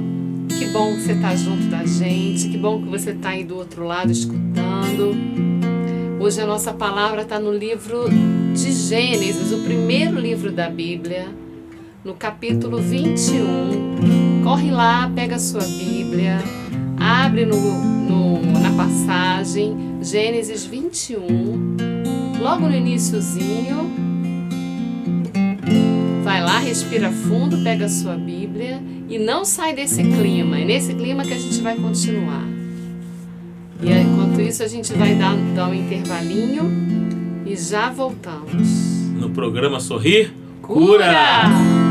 Que 0.50 0.67
bom 0.67 0.95
que 0.95 1.01
você 1.01 1.13
está 1.13 1.35
junto 1.35 1.65
da 1.67 1.85
gente, 1.85 2.50
que 2.50 2.57
bom 2.57 2.81
que 2.81 2.89
você 2.89 3.12
está 3.12 3.29
aí 3.29 3.43
do 3.43 3.55
outro 3.55 3.85
lado 3.85 4.12
escutando. 4.12 4.64
Hoje 6.19 6.39
a 6.39 6.45
nossa 6.45 6.73
palavra 6.73 7.23
está 7.23 7.37
no 7.37 7.51
livro 7.51 8.05
de 8.53 8.71
Gênesis, 8.71 9.51
o 9.51 9.57
primeiro 9.59 10.17
livro 10.17 10.53
da 10.53 10.69
Bíblia, 10.69 11.27
no 12.03 12.13
capítulo 12.13 12.77
21. 12.77 14.41
Corre 14.41 14.71
lá, 14.71 15.11
pega 15.13 15.35
a 15.35 15.39
sua 15.39 15.63
Bíblia, 15.63 16.37
abre 16.97 17.45
no, 17.45 17.57
no, 17.57 18.41
na 18.61 18.71
passagem 18.71 19.75
Gênesis 20.01 20.65
21, 20.65 22.37
logo 22.39 22.61
no 22.67 22.73
iníciozinho. 22.73 23.91
Vai 26.23 26.41
lá, 26.41 26.59
respira 26.59 27.11
fundo, 27.11 27.61
pega 27.63 27.85
a 27.85 27.89
sua 27.89 28.15
Bíblia 28.15 28.81
e 29.09 29.19
não 29.19 29.43
sai 29.43 29.73
desse 29.75 30.01
clima. 30.03 30.57
É 30.57 30.63
nesse 30.63 30.93
clima 30.93 31.25
que 31.25 31.33
a 31.33 31.37
gente 31.37 31.59
vai 31.61 31.75
continuar. 31.75 32.54
E 33.85 33.91
enquanto 33.91 34.41
isso 34.41 34.63
a 34.63 34.67
gente 34.67 34.91
vai 34.93 35.13
dar, 35.15 35.35
dar 35.55 35.67
um 35.67 35.73
intervalinho 35.73 36.63
e 37.45 37.55
já 37.55 37.91
voltamos. 37.91 38.67
No 39.19 39.29
programa 39.29 39.79
Sorrir 39.79 40.33
Cura! 40.61 41.05
Cura! 41.05 41.84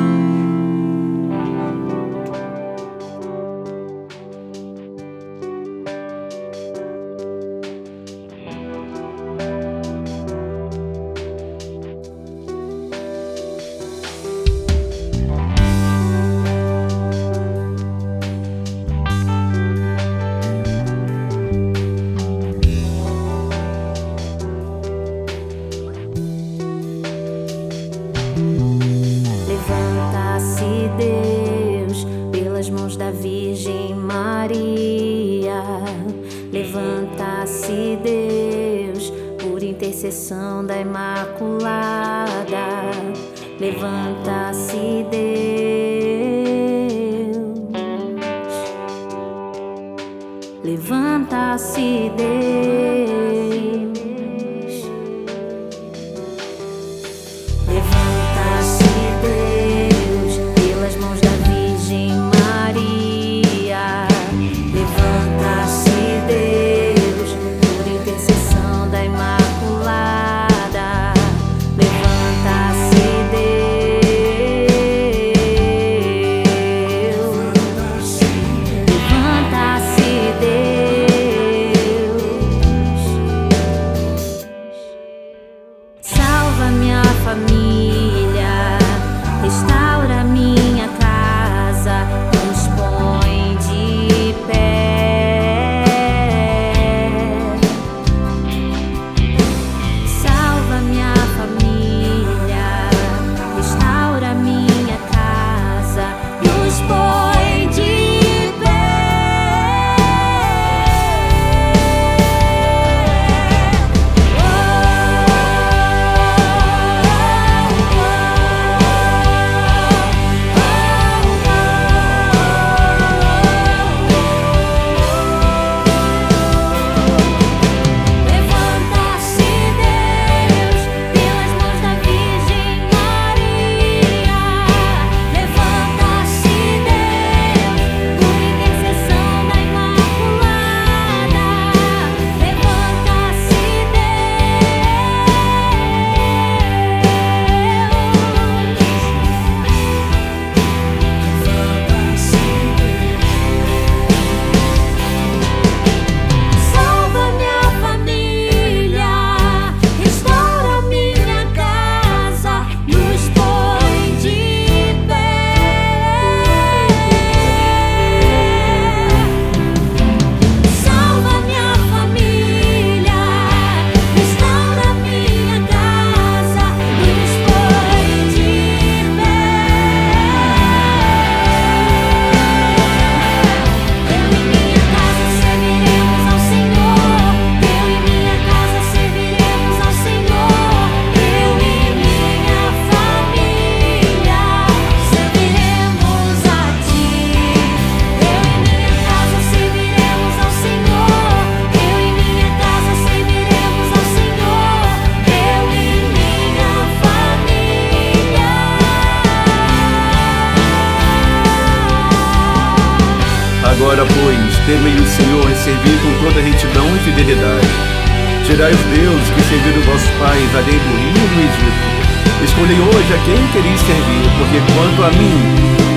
Tirai 218.54 218.70
os 218.70 218.80
deuses 218.82 219.30
que 219.30 219.42
serviram 219.48 219.82
vossos 219.82 220.08
pais 220.10 220.54
além 220.54 220.78
do 220.78 220.96
rio 220.96 221.28
do 221.28 221.40
Egito. 221.40 222.44
Escolhei 222.44 222.78
hoje 222.78 223.12
a 223.12 223.18
quem 223.24 223.48
quereis 223.48 223.80
servir, 223.80 224.30
porque 224.38 224.62
quanto 224.74 225.02
a 225.02 225.10
mim, 225.18 225.40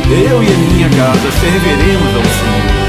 eu 0.09 0.41
e 0.41 0.47
a 0.47 0.57
minha 0.57 0.89
casa 0.89 1.31
serviremos 1.33 2.15
ao 2.15 2.23
Senhor. 2.23 2.86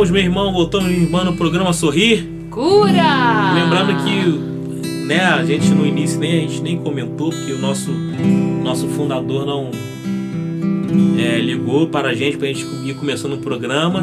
Voltamos, 0.00 0.10
meu 0.10 0.22
irmão, 0.22 0.52
voltamos, 0.52 0.88
minha 0.88 1.02
irmã, 1.02 1.24
no 1.24 1.34
programa 1.34 1.74
Sorrir. 1.74 2.26
Cura! 2.50 3.52
Lembrando 3.54 4.02
que 4.02 5.04
né, 5.04 5.20
a 5.20 5.44
gente 5.44 5.68
no 5.68 5.86
início 5.86 6.18
nem, 6.18 6.38
a 6.38 6.40
gente 6.40 6.62
nem 6.62 6.78
comentou, 6.78 7.28
porque 7.28 7.52
o 7.52 7.58
nosso, 7.58 7.90
nosso 8.62 8.88
fundador 8.88 9.44
não 9.44 9.70
é, 11.18 11.38
ligou 11.38 11.88
para 11.88 12.08
a 12.08 12.14
gente, 12.14 12.38
para 12.38 12.48
a 12.48 12.52
gente 12.52 12.64
ir 12.82 12.94
começando 12.94 13.34
o 13.34 13.38
programa. 13.38 14.02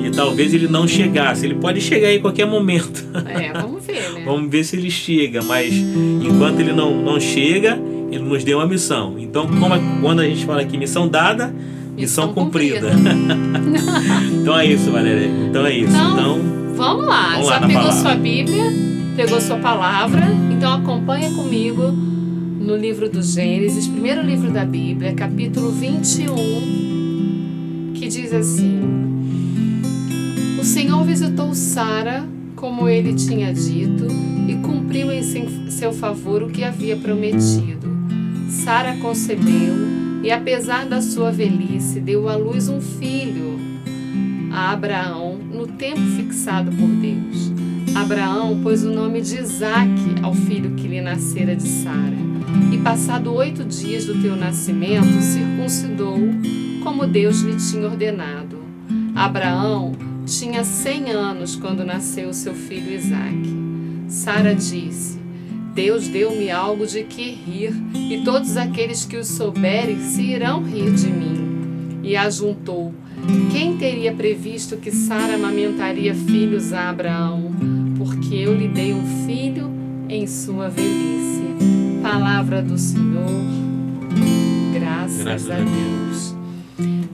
E 0.00 0.08
talvez 0.12 0.54
ele 0.54 0.68
não 0.68 0.86
chegasse. 0.86 1.44
Ele 1.44 1.56
pode 1.56 1.80
chegar 1.80 2.14
em 2.14 2.20
qualquer 2.20 2.46
momento. 2.46 3.04
É, 3.26 3.52
vamos 3.60 3.84
ver, 3.84 4.12
né? 4.12 4.22
vamos 4.24 4.48
ver 4.48 4.62
se 4.62 4.76
ele 4.76 4.88
chega. 4.88 5.42
Mas 5.42 5.74
enquanto 5.74 6.60
ele 6.60 6.72
não, 6.72 6.94
não 6.94 7.18
chega, 7.18 7.76
ele 8.12 8.22
nos 8.22 8.44
deu 8.44 8.58
uma 8.58 8.68
missão. 8.68 9.16
Então, 9.18 9.48
como, 9.48 9.74
quando 10.00 10.20
a 10.20 10.24
gente 10.28 10.46
fala 10.46 10.62
aqui 10.62 10.78
missão 10.78 11.08
dada, 11.08 11.52
Missão, 11.98 12.32
cumprida. 12.32 12.90
então 14.40 14.58
é 14.58 14.66
isso, 14.66 14.90
Valéria. 14.90 15.26
Então 15.26 15.66
é 15.66 15.76
isso. 15.76 15.90
Então, 15.90 16.12
então 16.12 16.38
vamos 16.76 17.06
lá. 17.06 17.30
Vamos 17.32 17.48
Já 17.48 17.54
lá 17.54 17.60
pegou 17.66 17.82
palavra. 17.82 18.02
sua 18.02 18.14
Bíblia, 18.14 18.64
pegou 19.16 19.40
sua 19.40 19.58
palavra. 19.58 20.22
Então 20.50 20.72
acompanha 20.72 21.30
comigo 21.30 21.90
no 21.90 22.76
livro 22.76 23.08
do 23.08 23.22
Gênesis, 23.22 23.86
primeiro 23.86 24.22
livro 24.22 24.50
da 24.50 24.64
Bíblia, 24.64 25.14
capítulo 25.14 25.70
21, 25.70 27.92
que 27.94 28.08
diz 28.08 28.32
assim: 28.32 28.80
O 30.60 30.64
Senhor 30.64 31.02
visitou 31.04 31.54
Sara 31.54 32.24
como 32.54 32.88
ele 32.88 33.14
tinha 33.14 33.54
dito 33.54 34.06
e 34.48 34.54
cumpriu 34.56 35.12
em 35.12 35.22
seu 35.70 35.92
favor 35.92 36.42
o 36.42 36.48
que 36.48 36.64
havia 36.64 36.96
prometido. 36.96 37.88
Sara 38.50 38.96
concebeu 38.96 39.97
e 40.22 40.30
apesar 40.30 40.86
da 40.86 41.00
sua 41.00 41.30
velhice, 41.30 42.00
deu 42.00 42.28
à 42.28 42.36
luz 42.36 42.68
um 42.68 42.80
filho 42.80 43.58
a 44.52 44.72
Abraão 44.72 45.38
no 45.38 45.66
tempo 45.66 46.00
fixado 46.00 46.70
por 46.72 46.88
Deus. 46.88 47.52
Abraão 47.94 48.60
pôs 48.62 48.84
o 48.84 48.90
nome 48.90 49.20
de 49.20 49.36
Isaque 49.38 50.16
ao 50.22 50.34
filho 50.34 50.74
que 50.74 50.88
lhe 50.88 51.00
nascera 51.00 51.54
de 51.54 51.66
Sara. 51.66 52.16
E 52.72 52.78
passado 52.78 53.32
oito 53.34 53.64
dias 53.64 54.04
do 54.04 54.20
teu 54.20 54.36
nascimento, 54.36 55.20
circuncidou, 55.20 56.18
como 56.82 57.06
Deus 57.06 57.40
lhe 57.40 57.56
tinha 57.56 57.86
ordenado. 57.86 58.58
Abraão 59.14 59.92
tinha 60.24 60.64
cem 60.64 61.10
anos 61.10 61.56
quando 61.56 61.84
nasceu 61.84 62.32
seu 62.32 62.54
filho 62.54 62.92
Isaque. 62.92 63.56
Sara 64.08 64.54
disse: 64.54 65.17
Deus 65.78 66.08
deu-me 66.08 66.50
algo 66.50 66.84
de 66.84 67.04
que 67.04 67.30
rir, 67.30 67.72
e 67.94 68.20
todos 68.24 68.56
aqueles 68.56 69.04
que 69.04 69.16
o 69.16 69.24
souberem 69.24 70.00
se 70.00 70.22
irão 70.22 70.60
rir 70.60 70.92
de 70.92 71.06
mim. 71.06 72.00
E 72.02 72.16
ajuntou: 72.16 72.92
Quem 73.52 73.76
teria 73.76 74.12
previsto 74.12 74.76
que 74.76 74.90
Sara 74.90 75.36
amamentaria 75.36 76.12
filhos 76.16 76.72
a 76.72 76.90
Abraão? 76.90 77.52
Porque 77.96 78.34
eu 78.34 78.56
lhe 78.56 78.66
dei 78.66 78.92
um 78.92 79.24
filho 79.24 79.70
em 80.08 80.26
sua 80.26 80.68
velhice. 80.68 81.44
Palavra 82.02 82.60
do 82.60 82.76
Senhor. 82.76 83.44
Graças, 84.74 85.22
Graças 85.22 85.50
a 85.50 85.58
Deus. 85.58 86.34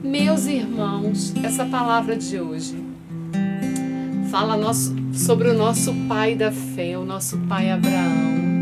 Meus 0.03 0.47
irmãos, 0.47 1.35
essa 1.45 1.67
palavra 1.67 2.17
de 2.17 2.41
hoje 2.41 2.83
fala 4.31 4.57
nosso, 4.57 4.97
sobre 5.13 5.51
o 5.51 5.55
nosso 5.55 5.93
pai 6.09 6.35
da 6.35 6.51
fé, 6.51 6.97
o 6.97 7.05
nosso 7.05 7.37
pai 7.47 7.71
Abraão 7.71 8.54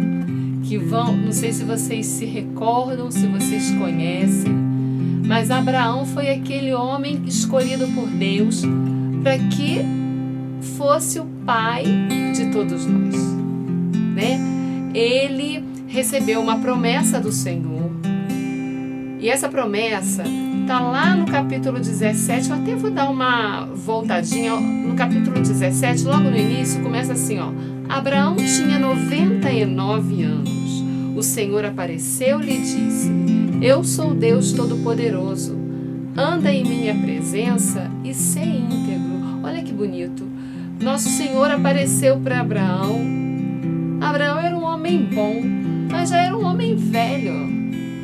que 0.73 0.79
vão, 0.79 1.15
não 1.15 1.33
sei 1.33 1.53
se 1.53 1.65
vocês 1.65 2.07
se 2.07 2.25
recordam, 2.25 3.11
se 3.11 3.27
vocês 3.27 3.73
conhecem, 3.73 4.55
mas 5.23 5.51
Abraão 5.51 6.07
foi 6.07 6.31
aquele 6.31 6.73
homem 6.73 7.21
escolhido 7.27 7.87
por 7.89 8.07
Deus 8.09 8.63
para 9.23 9.37
que 9.37 9.83
fosse 10.79 11.21
o 11.21 11.27
pai 11.45 11.85
de 12.35 12.47
todos 12.51 12.87
nós, 12.87 13.15
né? 14.15 14.41
Ele 14.95 15.63
recebeu 15.87 16.41
uma 16.41 16.59
promessa 16.59 17.21
do 17.21 17.31
Senhor. 17.31 17.91
E 19.21 19.29
essa 19.29 19.51
promessa 19.51 20.25
tá 20.67 20.81
lá 20.81 21.15
no 21.15 21.27
capítulo 21.27 21.81
17. 21.81 22.49
Eu 22.49 22.57
até 22.57 22.75
vou 22.75 22.91
dar 22.91 23.11
uma 23.11 23.67
voltadinha 23.67 24.57
no 24.57 24.95
capítulo 24.95 25.39
17, 25.39 26.05
logo 26.05 26.31
no 26.31 26.37
início, 26.37 26.83
começa 26.83 27.13
assim, 27.13 27.39
ó: 27.41 27.53
Abraão 27.91 28.37
tinha 28.37 28.79
99 28.79 30.23
anos 30.23 30.62
o 31.15 31.23
Senhor 31.23 31.65
apareceu-lhe 31.65 32.53
e 32.53 32.61
disse: 32.61 33.11
Eu 33.61 33.85
sou 33.85 34.15
Deus 34.15 34.53
Todo-Poderoso. 34.53 35.57
Anda 36.17 36.53
em 36.53 36.65
minha 36.65 36.95
presença 36.95 37.91
e 38.05 38.13
sê 38.13 38.45
íntegro. 38.45 39.41
Olha 39.43 39.63
que 39.63 39.73
bonito. 39.73 40.27
Nosso 40.81 41.09
Senhor 41.09 41.51
apareceu 41.51 42.19
para 42.19 42.41
Abraão. 42.41 43.01
Abraão 44.01 44.39
era 44.39 44.57
um 44.57 44.65
homem 44.65 45.09
bom, 45.15 45.41
mas 45.91 46.11
já 46.11 46.19
era 46.19 46.37
um 46.37 46.45
homem 46.45 46.77
velho. 46.77 47.33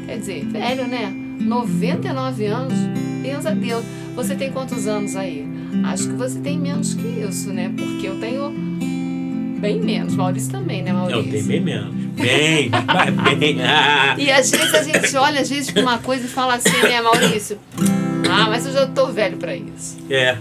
Quer 0.06 0.18
dizer, 0.18 0.46
velho, 0.46 0.86
né? 0.86 1.12
99 1.40 2.46
anos. 2.46 2.74
Pensa 3.22 3.54
Deus. 3.54 3.84
Você 4.14 4.34
tem 4.34 4.50
quantos 4.50 4.86
anos 4.86 5.14
aí? 5.16 5.46
Acho 5.84 6.08
que 6.08 6.14
você 6.14 6.40
tem 6.40 6.58
menos 6.58 6.94
que 6.94 7.06
isso, 7.06 7.52
né? 7.52 7.72
Porque 7.76 8.08
eu 8.08 8.18
tenho 8.18 8.67
bem 9.58 9.80
menos. 9.80 10.14
Maurício 10.14 10.50
também, 10.50 10.82
né, 10.82 10.92
Maurício? 10.92 11.20
Eu 11.20 11.30
tenho 11.30 11.44
bem 11.44 11.60
menos. 11.60 11.94
Bem, 12.14 12.70
bem. 13.38 13.62
Ah. 13.62 14.14
E 14.18 14.30
às 14.30 14.50
vezes 14.50 14.74
a 14.74 14.82
gente 14.82 15.16
olha 15.16 15.40
às 15.40 15.48
vezes 15.48 15.70
para 15.70 15.82
uma 15.82 15.98
coisa 15.98 16.24
e 16.24 16.28
fala 16.28 16.54
assim, 16.54 16.82
né, 16.82 17.00
Maurício? 17.00 17.58
Ah, 18.28 18.46
mas 18.48 18.66
eu 18.66 18.72
já 18.72 18.86
tô 18.86 19.06
velho 19.08 19.36
para 19.36 19.54
isso. 19.54 19.96
É, 20.10 20.36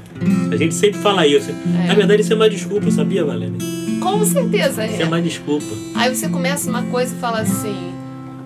a 0.52 0.56
gente 0.56 0.74
sempre 0.74 1.00
fala 1.00 1.26
isso. 1.26 1.50
É. 1.52 1.88
Na 1.88 1.94
verdade, 1.94 2.22
isso 2.22 2.34
é 2.34 2.36
uma 2.36 2.50
desculpa, 2.50 2.92
sabia, 2.92 3.24
Valéria? 3.24 3.54
Com 4.02 4.26
certeza 4.26 4.84
é. 4.84 4.92
Isso 4.94 5.02
é 5.02 5.06
uma 5.06 5.22
desculpa. 5.22 5.66
Aí 5.96 6.14
você 6.14 6.28
começa 6.28 6.70
uma 6.70 6.84
coisa 6.84 7.16
e 7.16 7.20
fala 7.20 7.40
assim, 7.40 7.94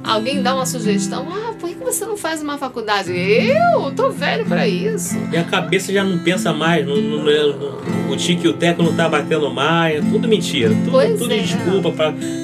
alguém 0.04 0.42
dá 0.42 0.56
uma 0.56 0.66
sugestão, 0.66 1.28
ah, 1.32 1.54
por 1.60 1.70
que 1.70 1.76
você 1.76 2.06
não 2.06 2.18
faz 2.18 2.42
uma 2.42 2.58
faculdade? 2.58 3.12
Eu 3.12 3.92
tô 3.96 4.10
velho 4.12 4.46
para 4.46 4.68
isso. 4.68 5.16
E 5.32 5.38
a 5.38 5.44
cabeça 5.44 5.92
já 5.92 6.04
não 6.04 6.20
pensa 6.20 6.54
mais, 6.54 6.86
não, 6.86 6.98
não, 6.98 7.24
não, 7.24 8.12
o 8.12 8.18
tique 8.18 8.46
e 8.46 8.50
o 8.50 8.54
teco 8.54 8.84
não 8.84 8.96
tá 8.96 9.08
batendo 9.08 9.50
mais, 9.52 9.98
é 9.98 10.02
tudo 10.02 10.28
mentira. 10.28 10.70
Tudo, 10.70 10.92
pois 10.92 11.20
tudo 11.20 11.34
é. 11.34 11.38
desculpa 11.38 11.92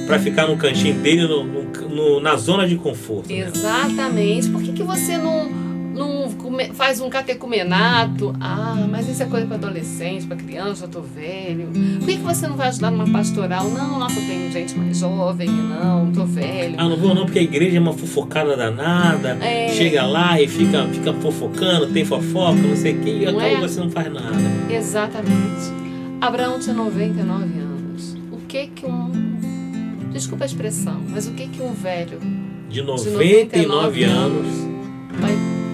para 0.06 0.20
ficar 0.20 0.48
no 0.48 0.58
cantinho 0.58 0.96
dele, 0.96 1.28
no, 1.28 1.44
no, 1.44 2.20
na 2.20 2.36
zona 2.36 2.68
de 2.68 2.76
conforto. 2.76 3.30
Né? 3.30 3.40
Exatamente. 3.40 4.48
Né? 4.48 4.54
Por 4.54 4.62
que, 4.62 4.72
que 4.72 4.84
você 4.84 5.18
não 5.18 5.67
não 5.98 6.30
faz 6.74 7.02
um 7.02 7.10
catecumenato. 7.10 8.34
Ah, 8.40 8.76
mas 8.90 9.10
isso 9.10 9.24
é 9.24 9.26
coisa 9.26 9.46
para 9.46 9.56
adolescente, 9.56 10.26
para 10.26 10.38
criança, 10.38 10.86
eu 10.86 10.90
tô 10.90 11.02
velho. 11.02 11.70
Por 12.00 12.06
que, 12.06 12.18
que 12.18 12.24
você 12.24 12.48
não 12.48 12.56
vai 12.56 12.68
ajudar 12.68 12.92
numa 12.92 13.10
pastoral? 13.12 13.66
Não, 13.70 14.00
nossa, 14.00 14.20
tem 14.22 14.52
gente 14.52 14.78
mais 14.78 14.98
jovem, 15.00 15.50
não, 15.50 16.12
tô 16.12 16.26
velho. 16.26 16.76
Ah, 16.78 16.88
não 16.88 16.98
vou 16.98 17.14
não, 17.16 17.26
porque 17.26 17.40
a 17.40 17.44
igreja 17.44 17.78
é 17.78 17.80
uma 17.80 17.94
fofocada 17.94 18.56
danada. 18.56 19.38
É. 19.42 19.70
Chega 19.70 20.06
lá 20.06 20.40
e 20.42 20.48
fica, 20.48 20.88
fica 20.88 21.14
fofocando, 21.14 21.88
tem 21.88 22.06
fofoca, 22.06 22.62
não 22.62 22.76
sei 22.76 22.94
o 22.94 23.02
quê, 23.02 23.18
e 23.22 23.26
acaba 23.26 23.46
é? 23.46 23.60
você 23.60 23.80
não 23.80 23.90
faz 23.90 24.12
nada. 24.12 24.38
Exatamente. 24.70 25.74
Abraão 26.22 26.60
tinha 26.60 26.76
99 26.76 27.60
anos. 27.60 28.16
O 28.32 28.38
que 28.48 28.68
que 28.68 28.86
um. 28.86 29.38
Desculpa 30.12 30.46
a 30.46 30.48
expressão, 30.48 31.00
mas 31.10 31.28
o 31.28 31.32
que 31.34 31.48
que 31.48 31.62
um 31.62 31.74
velho 31.74 32.20
de 32.70 32.82
99, 32.82 33.26
de 33.26 33.66
99 33.66 34.04
anos, 34.04 34.77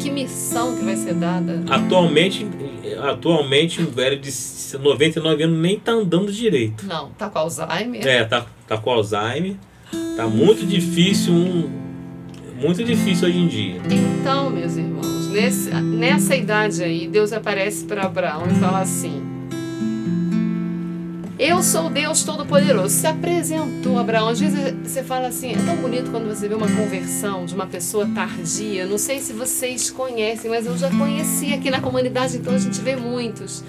que 0.04 0.12
missão 0.12 0.76
que 0.76 0.84
vai 0.84 0.98
ser 0.98 1.13
dada? 1.13 1.63
Atualmente, 1.70 2.46
atualmente 3.02 3.82
um 3.82 3.86
velho 3.86 4.20
de 4.20 4.32
99 4.78 5.44
anos 5.44 5.58
nem 5.58 5.80
tá 5.80 5.94
andando 5.94 6.32
direito. 6.32 6.86
Não, 6.86 7.10
tá 7.12 7.30
com 7.30 7.39
Alzheimer. 7.39 8.06
É, 8.06 8.26
tá, 8.26 8.46
tá 8.68 8.78
com 8.78 8.92
Alzheimer. 8.92 9.56
Tá 10.18 10.28
muito 10.28 10.66
difícil, 10.66 11.34
um, 11.34 11.70
muito 12.60 12.84
difícil 12.84 13.30
hoje 13.30 13.38
em 13.38 13.48
dia. 13.48 13.82
Então, 13.89 14.50
meus 14.50 14.76
irmãos, 14.76 15.28
nesse, 15.30 15.70
nessa 15.70 16.36
idade 16.36 16.84
aí, 16.84 17.08
Deus 17.08 17.32
aparece 17.32 17.86
para 17.86 18.04
Abraão 18.04 18.44
e 18.52 18.56
fala 18.56 18.82
assim: 18.82 19.22
Eu 21.45 21.62
sou 21.62 21.89
Deus 21.89 22.23
Todo-Poderoso. 22.23 22.95
Se 22.95 23.06
apresentou 23.06 23.99
Abraão. 23.99 24.29
Às 24.29 24.39
vezes 24.39 24.73
você 24.82 25.03
fala 25.03 25.27
assim: 25.27 25.51
é 25.51 25.58
tão 25.58 25.75
bonito 25.75 26.10
quando 26.10 26.25
você 26.25 26.47
vê 26.47 26.56
uma 26.56 26.71
conversão 26.71 27.45
de 27.45 27.53
uma 27.53 27.67
pessoa 27.67 28.08
tardia. 28.15 28.86
Não 28.86 28.97
sei 28.97 29.19
se 29.19 29.34
vocês 29.34 29.91
conhecem, 29.91 30.49
mas 30.49 30.65
eu 30.65 30.77
já 30.77 30.89
conheci 30.89 31.53
aqui 31.53 31.69
na 31.69 31.82
comunidade, 31.82 32.38
então 32.38 32.56
a 32.56 32.58
gente 32.58 32.79
vê 32.79 32.95
muitos 32.95 33.62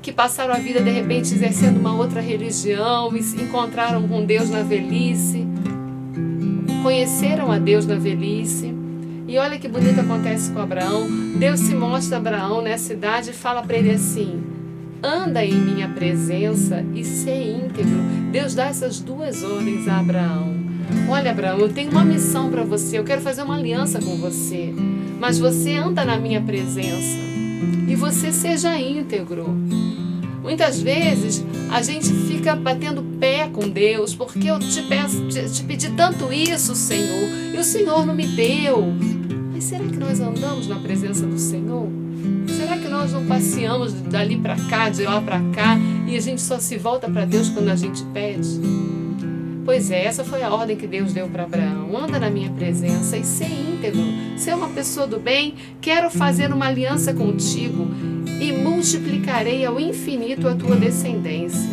que 0.00 0.12
passaram 0.12 0.54
a 0.54 0.58
vida 0.58 0.80
de 0.80 0.90
repente 0.90 1.34
exercendo 1.34 1.78
uma 1.78 1.92
outra 1.92 2.20
religião 2.20 3.14
e 3.16 3.20
se 3.20 3.36
encontraram 3.42 4.06
com 4.06 4.24
Deus 4.24 4.48
na 4.48 4.62
velhice, 4.62 5.44
conheceram 6.84 7.50
a 7.50 7.58
Deus 7.58 7.84
na 7.84 7.96
velhice. 7.96 8.72
E 9.26 9.36
olha 9.38 9.58
que 9.58 9.66
bonito 9.66 10.00
acontece 10.00 10.52
com 10.52 10.60
Abraão. 10.60 11.08
Deus 11.36 11.58
se 11.58 11.74
mostra 11.74 12.16
a 12.16 12.20
Abraão 12.20 12.62
nessa 12.62 12.92
idade 12.92 13.30
e 13.30 13.34
fala 13.34 13.60
para 13.60 13.76
ele 13.76 13.90
assim: 13.90 14.47
anda 15.02 15.44
em 15.44 15.54
minha 15.54 15.88
presença 15.88 16.84
e 16.94 17.04
ser 17.04 17.56
íntegro. 17.56 18.00
Deus 18.32 18.54
dá 18.54 18.66
essas 18.66 19.00
duas 19.00 19.42
ordens 19.42 19.86
a 19.88 20.00
Abraão. 20.00 20.56
Olha, 21.08 21.30
Abraão, 21.30 21.58
eu 21.58 21.72
tenho 21.72 21.90
uma 21.90 22.04
missão 22.04 22.50
para 22.50 22.64
você. 22.64 22.98
Eu 22.98 23.04
quero 23.04 23.20
fazer 23.20 23.42
uma 23.42 23.56
aliança 23.56 24.00
com 24.00 24.16
você. 24.16 24.72
Mas 25.20 25.38
você 25.38 25.74
anda 25.74 26.04
na 26.04 26.18
minha 26.18 26.40
presença 26.40 27.18
e 27.86 27.94
você 27.94 28.32
seja 28.32 28.78
íntegro. 28.78 29.46
Muitas 30.42 30.80
vezes 30.80 31.44
a 31.70 31.82
gente 31.82 32.08
fica 32.26 32.54
batendo 32.54 33.02
pé 33.18 33.48
com 33.52 33.68
Deus 33.68 34.14
porque 34.14 34.48
eu 34.48 34.58
te, 34.58 34.82
peço, 34.82 35.26
te, 35.28 35.50
te 35.50 35.62
pedi 35.64 35.90
tanto 35.90 36.32
isso, 36.32 36.74
Senhor, 36.74 37.54
e 37.54 37.58
o 37.58 37.64
Senhor 37.64 38.06
não 38.06 38.14
me 38.14 38.26
deu. 38.26 38.94
Mas 39.52 39.64
será 39.64 39.84
que 39.84 39.96
nós 39.96 40.20
andamos 40.20 40.68
na 40.68 40.76
presença 40.76 41.26
do 41.26 41.38
Senhor? 41.38 41.88
Será 42.48 42.76
que 42.76 42.88
nós 42.88 43.12
não 43.12 43.26
passeamos 43.26 43.92
dali 43.92 44.36
para 44.36 44.56
cá, 44.68 44.88
de 44.88 45.04
lá 45.04 45.20
para 45.20 45.40
cá, 45.52 45.78
e 46.06 46.16
a 46.16 46.20
gente 46.20 46.40
só 46.40 46.58
se 46.58 46.76
volta 46.76 47.08
para 47.08 47.24
Deus 47.24 47.48
quando 47.48 47.68
a 47.68 47.76
gente 47.76 48.02
pede? 48.12 48.60
Pois 49.64 49.90
é, 49.90 50.06
essa 50.06 50.24
foi 50.24 50.42
a 50.42 50.50
ordem 50.50 50.78
que 50.78 50.86
Deus 50.86 51.12
deu 51.12 51.28
para 51.28 51.42
Abraão. 51.42 51.94
Anda 51.94 52.18
na 52.18 52.30
minha 52.30 52.50
presença 52.50 53.18
e 53.18 53.22
ser 53.22 53.50
íntegro. 53.50 54.02
Ser 54.38 54.54
uma 54.54 54.68
pessoa 54.70 55.06
do 55.06 55.20
bem, 55.20 55.56
quero 55.78 56.10
fazer 56.10 56.50
uma 56.50 56.68
aliança 56.68 57.12
contigo 57.12 57.86
e 58.40 58.50
multiplicarei 58.50 59.66
ao 59.66 59.78
infinito 59.78 60.48
a 60.48 60.54
tua 60.54 60.74
descendência. 60.74 61.68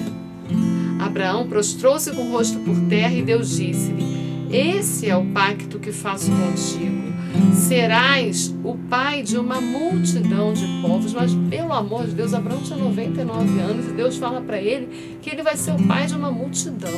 Abraão 1.00 1.48
prostrou-se 1.48 2.12
com 2.12 2.24
o 2.24 2.32
rosto 2.34 2.60
por 2.60 2.78
terra 2.90 3.14
e 3.14 3.22
Deus 3.22 3.56
disse-lhe: 3.56 4.50
Esse 4.52 5.10
é 5.10 5.16
o 5.16 5.26
pacto 5.28 5.80
que 5.80 5.94
faço 5.94 6.30
contigo. 6.32 7.05
Serás 7.54 8.54
o 8.64 8.76
pai 8.90 9.24
de 9.24 9.38
uma 9.38 9.60
multidão 9.60 10.54
de 10.54 10.66
povos. 10.82 11.14
Mas, 11.14 11.34
pelo 11.50 11.74
amor 11.74 12.06
de 12.06 12.14
Deus, 12.14 12.34
Abraão 12.34 12.62
tinha 12.62 12.78
99 12.78 13.60
anos 13.60 13.88
e 13.88 13.94
Deus 13.94 14.18
fala 14.18 14.42
para 14.42 14.62
ele 14.62 15.18
que 15.22 15.30
ele 15.30 15.44
vai 15.44 15.56
ser 15.56 15.72
o 15.72 15.88
pai 15.88 16.06
de 16.06 16.16
uma 16.16 16.32
multidão. 16.32 16.92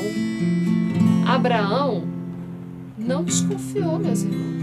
Abraão 1.26 2.04
não 2.98 3.24
desconfiou, 3.24 4.00
meus 4.00 4.24
irmãos. 4.24 4.58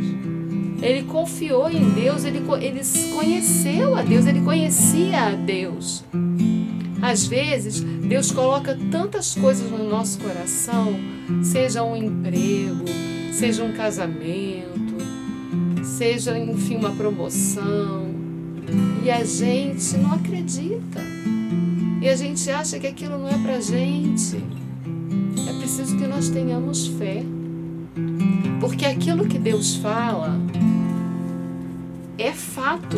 Ele 0.83 1.03
confiou 1.05 1.71
em 1.71 1.91
Deus, 1.91 2.25
ele, 2.25 2.43
ele 2.61 2.81
conheceu 3.15 3.97
a 3.97 4.03
Deus, 4.03 4.27
ele 4.27 4.41
conhecia 4.43 5.29
a 5.29 5.31
Deus. 5.31 6.05
Às 7.01 7.27
vezes, 7.27 7.81
Deus 7.81 8.31
coloca 8.31 8.79
tantas 8.91 9.35
coisas 9.35 9.71
no 9.71 9.89
nosso 9.89 10.19
coração, 10.19 10.95
seja 11.43 11.83
um 11.83 11.97
emprego, 11.97 12.85
seja 13.33 13.63
um 13.63 13.73
casamento, 13.73 14.74
seja, 15.95 16.37
enfim, 16.37 16.77
uma 16.77 16.91
promoção, 16.91 18.09
e 19.05 19.11
a 19.11 19.25
gente 19.25 19.97
não 19.97 20.15
acredita. 20.15 21.01
E 22.03 22.09
a 22.09 22.17
gente 22.17 22.51
acha 22.51 22.79
que 22.79 22.87
aquilo 22.87 23.17
não 23.17 23.29
é 23.29 23.39
pra 23.39 23.61
gente. 23.61 24.37
É 25.49 25.59
preciso 25.59 25.97
que 25.97 26.07
nós 26.07 26.29
tenhamos 26.29 26.89
fé. 26.89 27.23
Porque 28.61 28.85
aquilo 28.85 29.27
que 29.27 29.39
Deus 29.39 29.77
fala 29.77 30.37
é 32.19 32.33
fato. 32.33 32.97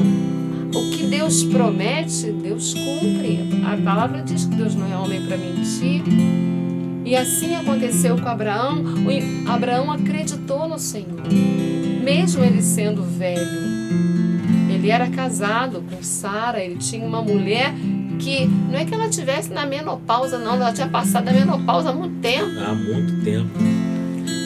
O 0.75 0.91
que 0.91 1.05
Deus 1.05 1.45
promete, 1.45 2.33
Deus 2.33 2.73
cumpre. 2.75 3.41
A 3.65 3.77
palavra 3.77 4.23
diz 4.23 4.47
que 4.47 4.57
Deus 4.57 4.75
não 4.75 4.91
é 4.91 4.97
homem 4.97 5.25
para 5.27 5.37
mentir. 5.37 6.03
E 7.05 7.15
assim 7.15 7.55
aconteceu 7.55 8.17
com 8.17 8.29
Abraão. 8.29 8.83
O 8.83 9.51
Abraão 9.51 9.93
acreditou 9.93 10.69
no 10.69 10.79
Senhor, 10.79 11.23
mesmo 12.07 12.45
ele 12.45 12.63
sendo 12.63 13.03
velho. 13.03 13.67
Ele 14.73 14.91
era 14.91 15.09
casado 15.09 15.83
com 15.91 16.01
Sara, 16.05 16.63
ele 16.63 16.77
tinha 16.77 17.05
uma 17.05 17.21
mulher 17.21 17.75
que 18.21 18.47
não 18.47 18.79
é 18.79 18.85
que 18.85 18.95
ela 18.95 19.09
tivesse 19.09 19.53
na 19.53 19.67
menopausa, 19.67 20.39
não, 20.39 20.55
ela 20.55 20.73
tinha 20.73 20.87
passado 20.87 21.29
a 21.29 21.33
menopausa 21.33 21.91
há 21.91 21.93
muito 21.93 22.21
tempo. 22.21 22.61
Há 22.61 22.73
muito 22.73 23.25
tempo. 23.25 23.51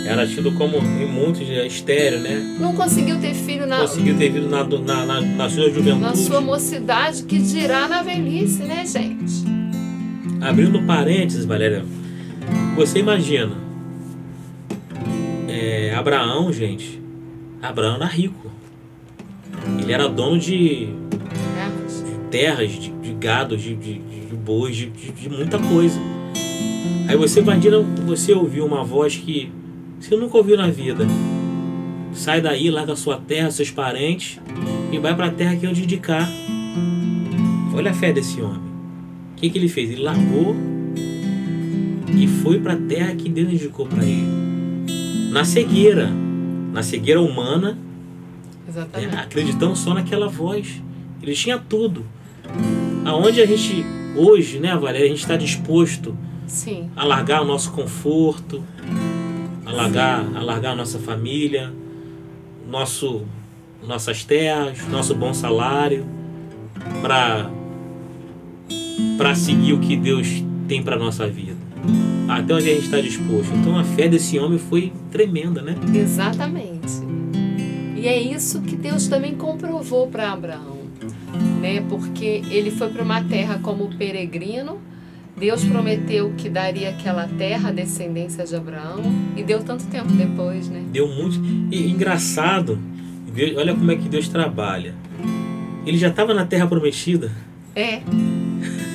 Era 0.07 0.27
tido 0.27 0.53
como 0.53 0.79
em 0.79 1.07
muitos 1.07 1.46
estéreo, 1.46 2.20
né? 2.20 2.57
Não 2.59 2.75
conseguiu 2.75 3.20
ter 3.20 3.35
filho 3.35 3.66
na. 3.66 3.81
Conseguiu 3.81 4.16
ter 4.16 4.33
filho 4.33 4.49
na, 4.49 4.64
na, 4.64 5.07
na, 5.07 5.20
na 5.20 5.51
sua 5.51 5.70
juventude. 5.70 6.01
Na 6.01 6.16
sua 6.16 6.40
mocidade, 6.40 7.25
que 7.25 7.38
dirá 7.38 7.87
na 7.87 8.03
velhice, 8.03 8.62
né, 8.62 8.87
gente? 8.87 9.44
Abrindo 10.40 10.83
parênteses, 10.87 11.44
Valéria, 11.44 11.85
você 12.75 13.01
imagina. 13.01 13.53
É, 15.46 15.94
Abraão, 15.94 16.51
gente. 16.51 17.01
Abraão 17.62 17.96
era 17.96 18.07
rico. 18.07 18.51
Ele 19.79 19.92
era 19.92 20.09
dono 20.09 20.38
de 20.38 20.88
terras, 22.31 22.70
de, 22.70 22.90
de, 22.90 23.12
gado, 23.14 23.57
de, 23.57 23.75
de, 23.75 23.99
de 23.99 24.37
bois, 24.37 24.77
de, 24.77 24.87
de, 24.87 25.29
muita 25.29 25.59
coisa. 25.59 25.99
Aí 27.09 27.16
você 27.16 27.40
imagina 27.40 27.81
você 28.07 28.33
ouvir 28.33 28.61
uma 28.61 28.85
voz 28.85 29.16
que 29.16 29.53
você 29.99 30.16
nunca 30.16 30.38
ouviu 30.38 30.57
na 30.57 30.70
vida. 30.70 31.07
Sai 32.12 32.40
daí, 32.40 32.70
larga 32.70 32.96
sua 32.96 33.16
terra, 33.16 33.51
seus 33.51 33.70
parentes 33.70 34.40
e 34.92 34.99
vai 34.99 35.14
para 35.14 35.27
a 35.27 35.31
terra 35.31 35.57
que 35.57 35.66
eu 35.66 35.73
te 35.73 35.83
indicar. 35.83 36.29
Olha 37.75 37.90
a 37.90 37.94
fé 37.94 38.12
desse 38.12 38.40
homem. 38.40 38.70
O 39.33 39.37
que, 39.37 39.51
que 39.51 39.59
ele 39.59 39.68
fez? 39.68 39.90
Ele 39.90 40.03
largou 40.03 40.55
e 42.16 42.27
foi 42.42 42.59
para 42.61 42.75
a 42.75 42.77
terra 42.77 43.14
que 43.14 43.29
Deus 43.29 43.53
indicou 43.53 43.87
para 43.87 44.05
ele. 44.05 44.27
Na 45.31 45.44
cegueira, 45.44 46.11
na 46.73 46.83
cegueira 46.83 47.21
humana, 47.21 47.79
Exatamente. 48.71 49.17
É, 49.17 49.19
acreditando 49.19 49.75
só 49.75 49.93
naquela 49.93 50.29
voz. 50.29 50.81
Ele 51.21 51.35
tinha 51.35 51.59
tudo. 51.59 52.07
Aonde 53.05 53.41
a 53.41 53.47
gente, 53.47 53.85
hoje, 54.17 54.61
né, 54.61 54.77
Valéria, 54.77 55.07
a 55.07 55.09
gente 55.09 55.21
está 55.21 55.37
disposto 55.37 56.17
Sim. 56.47 56.89
a 56.95 57.05
largar 57.05 57.43
o 57.43 57.45
nosso 57.45 57.73
conforto, 57.73 58.63
a 59.67 59.73
largar, 59.73 60.25
a 60.37 60.41
largar 60.41 60.73
a 60.73 60.77
nossa 60.77 60.99
família, 60.99 61.73
nosso, 62.69 63.23
nossas 63.87 64.25
terras, 64.25 64.87
nosso 64.89 65.15
bom 65.15 65.35
salário, 65.35 66.07
para 67.03 67.51
para 69.17 69.35
seguir 69.35 69.75
o 69.75 69.81
que 69.81 69.97
Deus 69.97 70.43
tem 70.67 70.83
para 70.83 70.97
nossa 70.97 71.27
vida. 71.29 71.59
Até 72.31 72.55
onde 72.55 72.71
a 72.71 72.75
gente 72.75 72.85
está 72.85 73.01
disposto. 73.01 73.53
Então 73.55 73.77
a 73.79 73.85
fé 73.85 74.09
desse 74.09 74.38
homem 74.38 74.59
foi 74.59 74.93
tremenda, 75.11 75.62
né? 75.62 75.75
Exatamente. 75.95 76.93
E 77.97 78.07
é 78.07 78.19
isso 78.19 78.62
que 78.62 78.77
Deus 78.77 79.09
também 79.09 79.35
comprovou 79.35 80.07
para 80.07 80.33
Abraão, 80.33 80.79
né? 81.61 81.85
Porque 81.88 82.43
ele 82.51 82.71
foi 82.71 82.88
para 82.88 83.03
uma 83.03 83.23
terra 83.23 83.59
como 83.62 83.95
peregrino. 83.97 84.79
Deus 85.37 85.64
prometeu 85.64 86.33
que 86.37 86.49
daria 86.49 86.90
aquela 86.90 87.27
terra 87.27 87.71
à 87.71 87.73
descendência 87.73 88.45
de 88.45 88.55
Abraão 88.55 89.03
e 89.37 89.43
deu 89.43 89.62
tanto 89.62 89.85
tempo 89.87 90.12
depois, 90.12 90.69
né? 90.69 90.83
Deu 90.93 91.09
muito. 91.09 91.40
E 91.71 91.90
engraçado, 91.90 92.79
Deus, 93.35 93.57
olha 93.57 93.75
como 93.75 93.90
é 93.90 93.97
que 93.97 94.09
Deus 94.09 94.29
trabalha. 94.29 94.95
Ele 95.87 95.97
já 95.97 96.09
estava 96.09 96.33
na 96.33 96.45
terra 96.45 96.66
prometida. 96.66 97.33
É. 97.75 98.01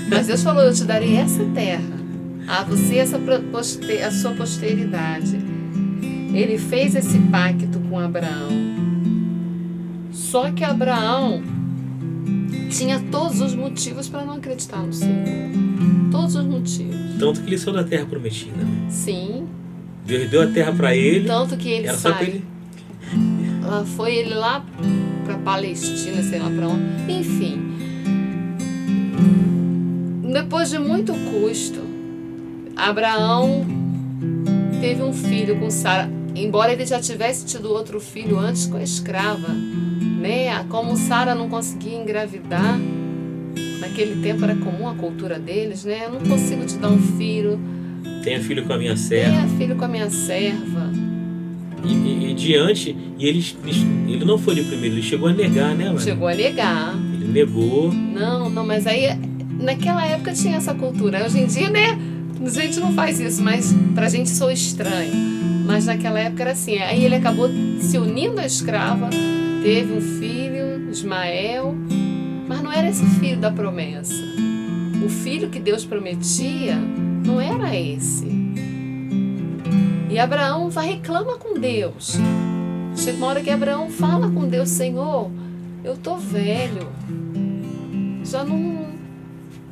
Mas 0.09 0.27
Deus 0.27 0.43
falou: 0.43 0.63
Eu 0.63 0.73
te 0.73 0.83
darei 0.83 1.15
essa 1.15 1.43
terra, 1.53 1.94
a 2.47 2.63
você 2.63 2.97
essa 2.97 3.17
a 3.17 4.11
sua 4.11 4.31
posteridade. 4.31 5.37
Ele 6.33 6.57
fez 6.57 6.95
esse 6.95 7.17
pacto 7.31 7.79
com 7.79 7.99
Abraão. 7.99 8.49
Só 10.11 10.51
que 10.51 10.63
Abraão 10.63 11.41
tinha 12.69 12.99
todos 13.11 13.41
os 13.41 13.55
motivos 13.55 14.09
para 14.09 14.25
não 14.25 14.35
acreditar 14.35 14.83
no 14.83 14.93
Senhor. 14.93 15.25
Todos 16.11 16.35
os 16.35 16.45
motivos. 16.45 16.95
Tanto 17.19 17.41
que 17.41 17.47
ele 17.47 17.57
saiu 17.57 17.73
da 17.73 17.83
terra 17.83 18.05
prometida. 18.05 18.57
Né? 18.57 18.87
Sim. 18.89 19.47
Deus 20.05 20.29
deu 20.29 20.41
a 20.41 20.47
terra 20.47 20.73
para 20.73 20.95
ele. 20.95 21.25
Tanto 21.25 21.55
que 21.57 21.69
ele 21.69 21.87
era 21.87 21.97
sai. 21.97 22.13
Só 22.13 22.21
ele... 22.21 22.43
Foi 23.95 24.15
ele 24.15 24.33
lá 24.33 24.63
para 25.25 25.37
Palestina, 25.39 26.21
sei 26.21 26.39
lá 26.39 26.49
para 26.49 26.67
onde. 26.67 27.11
Enfim. 27.11 27.61
Depois 30.31 30.69
de 30.69 30.77
muito 30.77 31.13
custo, 31.13 31.79
Abraão 32.75 33.65
teve 34.81 35.01
um 35.01 35.13
filho 35.13 35.57
com 35.57 35.69
Sara. 35.69 36.09
Embora 36.35 36.73
ele 36.73 36.85
já 36.85 36.99
tivesse 36.99 37.45
tido 37.45 37.71
outro 37.71 37.99
filho 37.99 38.37
antes 38.37 38.65
com 38.67 38.77
a 38.77 38.83
escrava, 38.83 39.47
né? 39.47 40.63
Como 40.69 40.97
Sara 40.97 41.33
não 41.33 41.47
conseguia 41.47 41.97
engravidar, 41.97 42.77
naquele 43.79 44.21
tempo 44.21 44.43
era 44.43 44.55
comum 44.55 44.89
a 44.89 44.95
cultura 44.95 45.39
deles, 45.39 45.85
né? 45.85 46.05
Eu 46.05 46.11
não 46.11 46.19
consigo 46.19 46.65
te 46.65 46.75
dar 46.77 46.89
um 46.89 46.99
filho. 46.99 47.59
Tenha 48.21 48.41
filho 48.41 48.65
com 48.65 48.73
a 48.73 48.77
minha 48.77 48.97
serva. 48.97 49.31
Tenha 49.31 49.47
filho 49.57 49.75
com 49.75 49.85
a 49.85 49.87
minha 49.87 50.09
serva. 50.09 50.91
E, 51.85 51.93
e, 51.93 52.31
e 52.31 52.33
diante, 52.33 52.95
e 53.17 53.25
ele, 53.27 53.45
ele 54.07 54.25
não 54.25 54.37
foi 54.37 54.59
o 54.59 54.65
primeiro, 54.65 54.95
ele 54.95 55.03
chegou 55.03 55.29
a 55.29 55.33
negar, 55.33 55.73
né? 55.75 55.89
Mãe? 55.89 55.99
Chegou 55.99 56.27
a 56.27 56.33
negar. 56.33 56.95
Ele 57.13 57.27
negou. 57.27 57.93
Não, 57.93 58.49
não, 58.49 58.65
mas 58.65 58.85
aí 58.87 59.17
naquela 59.59 60.05
época 60.05 60.33
tinha 60.33 60.57
essa 60.57 60.73
cultura. 60.73 61.23
Hoje 61.23 61.39
em 61.39 61.45
dia, 61.45 61.69
né? 61.69 61.97
A 62.45 62.49
gente 62.49 62.79
não 62.79 62.93
faz 62.93 63.19
isso, 63.19 63.41
mas 63.41 63.73
pra 63.95 64.07
gente 64.07 64.29
sou 64.29 64.51
estranho. 64.51 65.11
Mas 65.65 65.87
naquela 65.87 66.19
época 66.19 66.43
era 66.43 66.51
assim. 66.51 66.77
Aí 66.77 67.03
ele 67.03 67.15
acabou 67.15 67.49
se 67.79 67.97
unindo 67.97 68.39
à 68.39 68.45
escrava, 68.45 69.09
teve 69.63 69.93
um 69.93 70.01
filho, 70.19 70.91
Ismael, 70.91 71.75
mas 72.47 72.61
não 72.61 72.71
era 72.71 72.87
esse 72.87 73.03
filho 73.19 73.37
da 73.37 73.49
promessa. 73.49 74.23
O 75.03 75.09
filho 75.09 75.49
que 75.49 75.59
Deus 75.59 75.83
prometia 75.85 76.75
não 77.25 77.41
era 77.41 77.75
esse. 77.75 78.27
E 80.07 80.19
Abraão 80.19 80.69
vai 80.69 80.87
reclama 80.87 81.37
com 81.37 81.59
Deus. 81.59 82.15
Chega 82.95 83.17
uma 83.17 83.27
hora 83.27 83.41
que 83.41 83.49
Abraão 83.49 83.89
fala 83.89 84.29
com 84.29 84.47
Deus, 84.47 84.69
Senhor, 84.69 85.31
eu 85.83 85.97
tô 85.97 86.15
velho. 86.15 86.87
Já 88.23 88.43
não. 88.43 88.85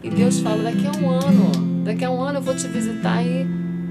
E 0.04 0.10
Deus 0.10 0.40
fala, 0.40 0.64
daqui 0.64 0.86
a 0.86 0.92
um 1.00 1.10
ano, 1.10 1.73
daqui 1.84 2.06
a 2.06 2.10
um 2.10 2.22
ano 2.22 2.40
eu 2.40 2.42
vou 2.42 2.56
te 2.56 2.68
visitar 2.68 3.24
e 3.24 3.46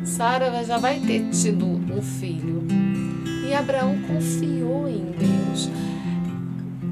Sara 0.04 0.64
já 0.64 0.78
vai 0.78 0.98
ter 1.00 1.28
tido 1.30 1.66
um 1.66 2.02
filho. 2.02 2.64
E 3.48 3.54
Abraão 3.54 3.98
confiou 4.06 4.88
em 4.88 5.04
Deus. 5.18 5.70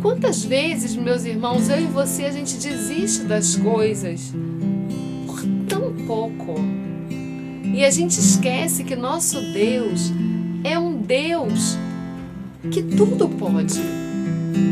Quantas 0.00 0.44
vezes, 0.44 0.96
meus 0.96 1.24
irmãos, 1.24 1.68
eu 1.68 1.80
e 1.80 1.86
você, 1.86 2.24
a 2.24 2.30
gente 2.30 2.56
desiste 2.56 3.24
das 3.24 3.56
coisas 3.56 4.32
por 5.26 5.42
tão 5.68 5.92
pouco. 6.06 6.54
E 7.64 7.84
a 7.84 7.90
gente 7.90 8.18
esquece 8.18 8.84
que 8.84 8.96
nosso 8.96 9.40
Deus 9.52 10.12
é 10.64 10.78
um 10.78 10.96
Deus 10.96 11.76
que 12.70 12.82
tudo 12.82 13.28
pode. 13.28 13.80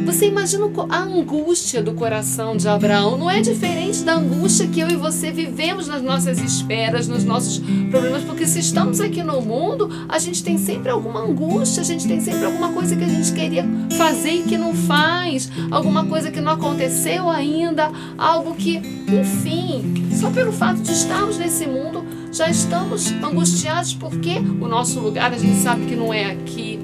Você 0.07 0.27
imagina 0.27 0.68
a 0.88 1.03
angústia 1.03 1.83
do 1.83 1.92
coração 1.92 2.57
de 2.57 2.66
Abraão? 2.66 3.16
Não 3.16 3.31
é 3.31 3.40
diferente 3.40 4.03
da 4.03 4.14
angústia 4.14 4.66
que 4.66 4.81
eu 4.81 4.88
e 4.88 4.96
você 4.96 5.31
vivemos 5.31 5.87
nas 5.87 6.03
nossas 6.03 6.38
esperas, 6.38 7.07
nos 7.07 7.24
nossos 7.24 7.59
problemas, 7.90 8.24
porque 8.24 8.46
se 8.46 8.59
estamos 8.59 9.01
aqui 9.01 9.22
no 9.22 9.40
mundo, 9.40 9.88
a 10.09 10.18
gente 10.18 10.42
tem 10.42 10.59
sempre 10.59 10.90
alguma 10.90 11.20
angústia, 11.20 11.83
a 11.83 11.85
gente 11.85 12.09
tem 12.09 12.20
sempre 12.20 12.44
alguma 12.46 12.72
coisa 12.72 12.96
que 12.96 13.05
a 13.05 13.09
gente 13.09 13.33
queria 13.33 13.64
fazer 13.96 14.33
e 14.33 14.42
que 14.42 14.59
não 14.59 14.74
faz, 14.74 15.51
alguma 15.70 16.05
coisa 16.07 16.31
que 16.31 16.40
não 16.40 16.53
aconteceu 16.53 17.29
ainda, 17.29 17.90
algo 18.16 18.55
que, 18.55 18.77
enfim, 18.77 20.09
só 20.18 20.31
pelo 20.31 20.53
fato 20.53 20.81
de 20.81 20.90
estarmos 20.90 21.38
nesse 21.38 21.66
mundo, 21.66 22.05
já 22.33 22.51
estamos 22.51 23.12
angustiados 23.12 23.94
porque 23.94 24.38
o 24.61 24.66
nosso 24.66 24.98
lugar 25.01 25.33
a 25.33 25.38
gente 25.38 25.59
sabe 25.59 25.87
que 25.87 25.94
não 25.94 26.12
é 26.12 26.27
aqui. 26.27 26.81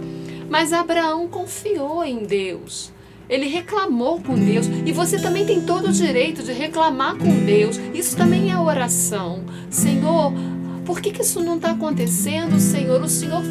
Mas 0.49 0.73
Abraão 0.73 1.27
confiou 1.27 2.05
em 2.05 2.25
Deus. 2.25 2.94
Ele 3.29 3.47
reclamou 3.47 4.21
com 4.21 4.35
Deus. 4.35 4.67
E 4.85 4.93
você 4.93 5.19
também 5.19 5.47
tem 5.47 5.61
todo 5.63 5.89
o 5.89 5.93
direito 5.93 6.43
de 6.43 6.53
reclamar 6.53 7.17
com 7.17 7.45
Deus. 7.45 7.81
Isso 7.95 8.17
também 8.17 8.51
é 8.51 8.59
oração. 8.59 9.43
Senhor, 9.71 10.33
por 10.85 11.01
que, 11.01 11.11
que 11.11 11.23
isso 11.23 11.41
não 11.41 11.57
está 11.57 11.71
acontecendo, 11.71 12.59
Senhor? 12.61 13.01
O 13.03 13.09
Senhor 13.09 13.43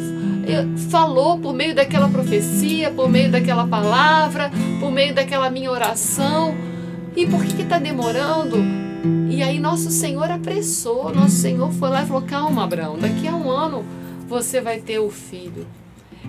eh, 0.46 0.66
falou 0.90 1.38
por 1.38 1.52
meio 1.52 1.74
daquela 1.74 2.08
profecia, 2.08 2.90
por 2.90 3.08
meio 3.08 3.30
daquela 3.30 3.66
palavra, 3.66 4.50
por 4.78 4.90
meio 4.90 5.14
daquela 5.14 5.50
minha 5.50 5.70
oração. 5.70 6.54
E 7.16 7.26
por 7.26 7.44
que 7.44 7.62
está 7.62 7.78
demorando? 7.78 8.56
E 9.28 9.42
aí 9.42 9.58
nosso 9.58 9.90
Senhor 9.90 10.30
apressou, 10.30 11.12
nosso 11.12 11.36
Senhor 11.36 11.70
foi 11.72 11.90
lá 11.90 12.02
e 12.02 12.06
falou: 12.06 12.22
calma, 12.22 12.64
Abraão, 12.64 12.96
daqui 12.98 13.26
a 13.26 13.34
um 13.34 13.50
ano 13.50 13.84
você 14.28 14.60
vai 14.60 14.78
ter 14.78 14.98
o 14.98 15.10
filho. 15.10 15.66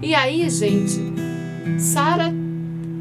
E 0.02 0.14
aí, 0.14 0.50
gente, 0.50 1.00
Sara 1.80 2.34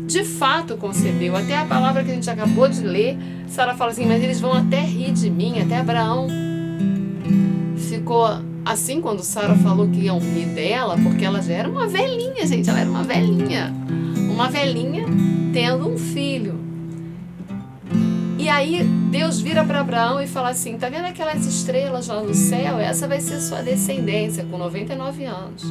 de 0.07 0.25
fato 0.25 0.77
concebeu. 0.77 1.37
Até 1.37 1.57
a 1.57 1.65
palavra 1.65 2.05
que 2.05 2.11
a 2.11 2.15
gente 2.15 2.29
acabou 2.29 2.69
de 2.69 2.81
ler, 2.81 3.17
Sara 3.49 3.75
fala 3.75 3.91
assim: 3.91 4.07
mas 4.07 4.23
eles 4.23 4.41
vão 4.41 4.53
até 4.53 4.81
rir 4.81 5.13
de 5.13 5.31
mim, 5.31 5.61
até 5.61 5.79
Abraão 5.79 6.29
ficou 7.77 8.27
assim 8.65 9.01
quando 9.01 9.23
Sara 9.23 9.55
falou 9.57 9.89
que 9.89 10.01
iam 10.01 10.19
rir 10.19 10.47
dela, 10.47 10.97
porque 11.03 11.25
ela 11.25 11.41
já 11.41 11.55
era 11.55 11.69
uma 11.69 11.87
velhinha, 11.87 12.47
gente, 12.47 12.69
ela 12.69 12.81
era 12.81 12.91
uma 12.91 13.03
velhinha. 13.03 13.73
Uma 14.31 14.51
velhinha 14.51 15.07
tendo 15.53 15.89
um 15.89 15.97
filho. 15.97 16.59
E 18.39 18.49
aí 18.49 18.83
Deus 19.11 19.41
vira 19.41 19.65
para 19.65 19.81
Abraão 19.81 20.21
e 20.21 20.27
fala 20.27 20.51
assim: 20.51 20.77
tá 20.77 20.89
vendo 20.89 21.07
aquelas 21.07 21.47
estrelas 21.47 22.09
lá 22.09 22.21
no 22.21 22.35
céu? 22.35 22.79
Essa 22.79 23.07
vai 23.07 23.21
ser 23.21 23.41
sua 23.41 23.63
descendência 23.63 24.45
com 24.45 24.59
99 24.59 25.25
anos. 25.25 25.63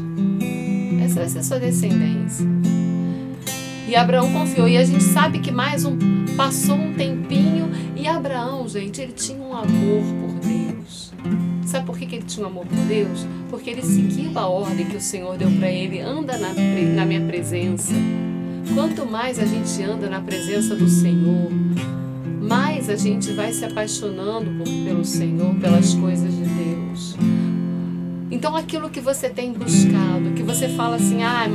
Essa 1.03 1.15
vai 1.19 1.29
ser 1.29 1.43
sua 1.43 1.59
descendência. 1.59 2.47
E 3.87 3.95
Abraão 3.95 4.31
confiou. 4.31 4.67
E 4.67 4.77
a 4.77 4.83
gente 4.83 5.03
sabe 5.03 5.39
que 5.39 5.51
mais 5.51 5.85
um 5.85 5.97
passou 6.35 6.75
um 6.75 6.93
tempinho 6.93 7.71
e 7.95 8.07
Abraão, 8.07 8.67
gente, 8.67 8.99
ele 8.99 9.13
tinha 9.13 9.41
um 9.41 9.55
amor 9.55 10.03
por 10.19 10.33
Deus. 10.45 11.13
Sabe 11.65 11.85
por 11.85 11.97
que, 11.97 12.05
que 12.05 12.15
ele 12.17 12.25
tinha 12.25 12.45
um 12.45 12.49
amor 12.49 12.65
por 12.65 12.77
Deus? 12.79 13.25
Porque 13.49 13.69
ele 13.69 13.81
seguiu 13.81 14.37
a 14.37 14.45
ordem 14.45 14.85
que 14.85 14.97
o 14.97 15.01
Senhor 15.01 15.37
deu 15.37 15.49
para 15.51 15.71
ele: 15.71 16.01
anda 16.01 16.37
na, 16.37 16.49
na 16.49 17.05
minha 17.05 17.21
presença. 17.21 17.93
Quanto 18.75 19.05
mais 19.05 19.39
a 19.39 19.45
gente 19.45 19.81
anda 19.83 20.09
na 20.09 20.19
presença 20.19 20.75
do 20.75 20.89
Senhor, 20.89 21.49
mais 22.41 22.89
a 22.89 22.97
gente 22.97 23.31
vai 23.31 23.53
se 23.53 23.63
apaixonando 23.63 24.51
por, 24.51 24.67
pelo 24.85 25.05
Senhor, 25.05 25.55
pelas 25.55 25.93
coisas 25.93 26.35
de 26.35 26.43
Deus. 26.43 27.15
Então, 28.29 28.53
aquilo 28.55 28.89
que 28.89 28.99
você 28.99 29.29
tem 29.29 29.53
buscado, 29.53 30.31
que 30.35 30.43
você 30.43 30.67
fala 30.67 30.97
assim, 30.97 31.23
ah, 31.23 31.47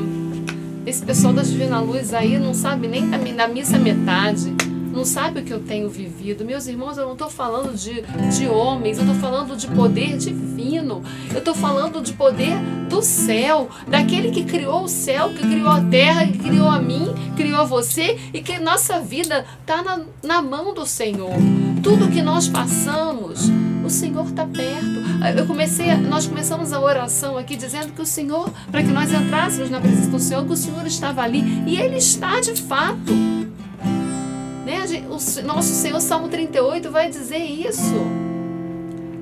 esse 0.89 1.05
pessoal 1.05 1.35
da 1.35 1.43
Divina 1.43 1.81
Luz 1.81 2.15
aí 2.15 2.39
não 2.39 2.55
sabe 2.55 2.89
nem 2.89 3.11
da, 3.37 3.47
missa 3.47 3.79
metade, 3.79 4.55
não 4.91 5.05
sabe 5.05 5.41
o 5.41 5.45
que 5.45 5.53
eu 5.53 5.61
tenho 5.61 5.89
vivido. 5.89 6.47
Meus 6.47 6.67
irmãos, 6.67 6.97
eu 6.97 7.05
não 7.05 7.13
estou 7.13 7.29
falando 7.29 7.77
de, 7.77 8.03
de 8.37 8.49
homens, 8.49 8.97
eu 8.97 9.05
estou 9.05 9.21
falando 9.21 9.55
de 9.55 9.67
poder 9.69 10.17
divino, 10.17 11.03
eu 11.31 11.41
estou 11.41 11.55
falando 11.55 12.01
de 12.01 12.15
poder 12.15 12.57
do 12.89 13.03
céu, 13.03 13.69
daquele 13.87 14.31
que 14.31 14.45
criou 14.45 14.85
o 14.85 14.89
céu, 14.89 15.29
que 15.29 15.47
criou 15.47 15.69
a 15.69 15.83
terra, 15.83 16.27
que 16.27 16.39
criou 16.39 16.69
a 16.69 16.81
mim, 16.81 17.07
criou 17.37 17.67
você 17.67 18.19
e 18.33 18.41
que 18.41 18.59
nossa 18.59 18.99
vida 18.99 19.45
está 19.61 19.83
na, 19.83 20.01
na 20.23 20.41
mão 20.41 20.73
do 20.73 20.87
Senhor. 20.87 21.35
Tudo 21.83 22.09
que 22.09 22.23
nós 22.23 22.49
passamos, 22.49 23.51
o 23.85 23.91
Senhor 23.91 24.27
está 24.27 24.47
perto. 24.47 25.37
Eu 25.37 25.47
comecei, 25.47 25.95
nós 25.97 26.27
começamos 26.27 26.73
a 26.73 26.81
oração 26.81 27.37
aqui 27.37 27.57
dizendo 27.57 27.93
que 27.93 28.03
o 28.03 28.07
Senhor, 28.07 28.51
para 28.71 28.83
que 28.83 28.89
nós 28.89 29.13
entrássemos 29.13 29.71
na 29.71 29.81
presença 29.81 30.11
do 30.11 30.19
Senhor, 30.19 30.45
que 30.45 30.53
o 30.53 30.57
Senhor 30.57 30.87
estava 30.87 31.23
ali 31.23 31.43
e 31.67 31.77
Ele 31.77 31.97
está 31.97 32.41
de 32.41 32.55
fato. 32.55 33.13
Né? 34.65 34.85
O 35.09 35.47
nosso 35.47 35.75
Senhor, 35.75 36.01
Salmo 36.01 36.29
38, 36.29 36.91
vai 36.91 37.09
dizer 37.09 37.39
isso. 37.39 37.95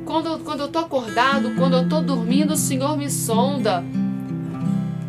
Quando, 0.04 0.38
quando 0.40 0.60
eu 0.60 0.66
estou 0.66 0.82
acordado, 0.82 1.54
quando 1.56 1.74
eu 1.74 1.82
estou 1.82 2.02
dormindo, 2.02 2.54
o 2.54 2.56
Senhor 2.56 2.96
me 2.96 3.10
sonda. 3.10 3.84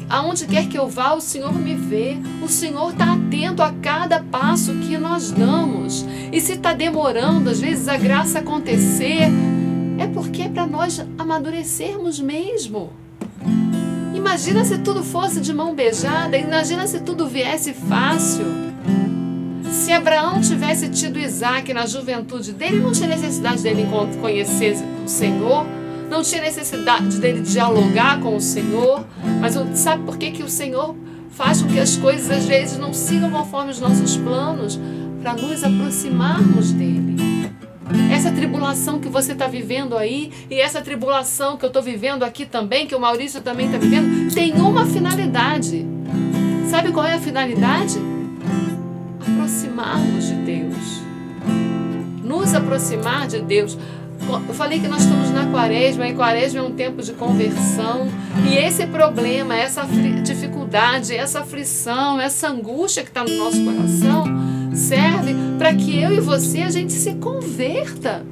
Aonde 0.10 0.48
quer 0.48 0.67
que 0.67 0.78
eu 0.78 0.88
vá, 0.88 1.13
o 1.13 1.22
Senhor 1.22 1.54
me 1.54 1.76
vê. 1.76 2.17
O 2.41 2.48
Senhor 2.48 2.91
está 2.91 3.13
atento 3.13 3.62
a 3.62 3.74
cada 3.74 4.22
passo 4.22 4.74
que 4.76 4.98
nós 4.98 5.32
damos. 5.32 6.06
E 6.32 6.39
se 6.39 6.54
está 6.54 6.74
demorando, 6.74 7.50
às 7.50 7.60
vezes, 7.60 7.88
a 7.88 7.98
graça 7.98 8.39
acontecer, 8.39 9.30
é 10.00 10.08
porque 10.08 10.43
é 10.43 10.50
para 10.50 10.65
nós 10.65 11.06
amadurecermos 11.17 12.20
mesmo. 12.22 12.91
Imagina 14.13 14.63
se 14.63 14.78
tudo 14.80 15.04
fosse 15.04 15.41
de 15.41 15.54
mão 15.54 15.76
beijada, 15.76 16.38
imagina 16.38 16.88
se 16.88 17.00
tudo 17.02 17.28
viesse 17.28 17.74
fácil. 17.74 18.46
Se 19.72 19.91
Abraão 19.91 20.41
tivesse 20.41 20.89
tido 20.89 21.20
Isaac 21.20 21.74
na 21.74 21.86
juventude 21.86 22.54
dele, 22.54 22.80
não 22.80 22.91
tinha 22.91 23.08
necessidade 23.08 23.62
dele 23.62 23.88
conhecer 24.22 24.76
o 25.06 25.08
Senhor, 25.08 25.65
não 26.10 26.22
tinha 26.22 26.41
necessidade 26.41 27.20
dele 27.20 27.41
dialogar 27.41 28.20
com 28.20 28.36
o 28.36 28.41
Senhor, 28.41 29.06
mas 29.39 29.56
sabe 29.78 30.04
por 30.04 30.17
que, 30.17 30.32
que 30.32 30.43
o 30.43 30.50
Senhor 30.50 30.96
faz 31.32 31.62
com 31.62 31.67
que 31.67 31.80
as 31.80 31.96
coisas 31.96 32.30
às 32.32 32.46
vezes 32.46 32.78
não 32.78 32.93
sigam 32.93 33.30
conforme 33.30 33.72
os 33.72 33.80
nossos 33.80 34.17
planos? 34.17 34.80
Para 35.22 35.34
nos 35.34 35.63
aproximarmos 35.63 36.72
dele. 36.72 37.15
Essa 38.12 38.32
tribulação 38.32 39.00
que 39.00 39.08
você 39.08 39.32
está 39.32 39.48
vivendo 39.48 39.98
aí 39.98 40.32
e 40.50 40.60
essa 40.60 40.82
tribulação 40.82 41.58
que 41.58 41.65
eu 41.65 41.67
estou 41.67 41.82
vivendo 41.82 42.24
aqui 42.24 42.46
também, 42.46 42.86
que 42.86 42.96
o 42.96 43.00
Maurício 43.00 43.41
também 43.41 43.67
está 43.67 43.78
vivendo, 43.78 44.34
tem 44.34 44.54
uma 44.54 44.86
finalidade. 44.86 45.86
Sabe 46.70 46.91
qual 46.91 47.06
é 47.06 47.13
a 47.13 47.20
finalidade? 47.20 47.98
Aproximarmos 49.22 50.28
de 50.28 50.34
Deus. 50.36 51.02
Nos 52.24 52.54
aproximar 52.54 53.28
de 53.28 53.41
Deus. 53.41 53.78
Eu 54.30 54.54
falei 54.54 54.80
que 54.80 54.88
nós 54.88 55.04
estamos 55.04 55.30
na 55.32 55.48
quaresma 55.48 56.08
e 56.08 56.13
quaresma 56.13 56.60
é 56.60 56.63
um 56.63 56.74
tempo 56.74 57.02
de 57.02 57.13
conversão. 57.13 58.08
E 58.46 58.58
esse 58.58 58.86
problema, 58.88 59.56
essa 59.56 59.84
dificuldade, 60.24 61.16
essa 61.16 61.40
aflição, 61.40 62.20
essa 62.20 62.50
angústia 62.50 63.04
que 63.04 63.10
está 63.10 63.24
no 63.24 63.36
nosso 63.38 63.63
coração 63.63 64.26
serve 64.76 65.34
para 65.58 65.74
que 65.74 65.98
eu 66.02 66.12
e 66.12 66.20
você 66.20 66.62
a 66.62 66.70
gente 66.70 66.92
se 66.92 67.16
converta. 67.16 68.26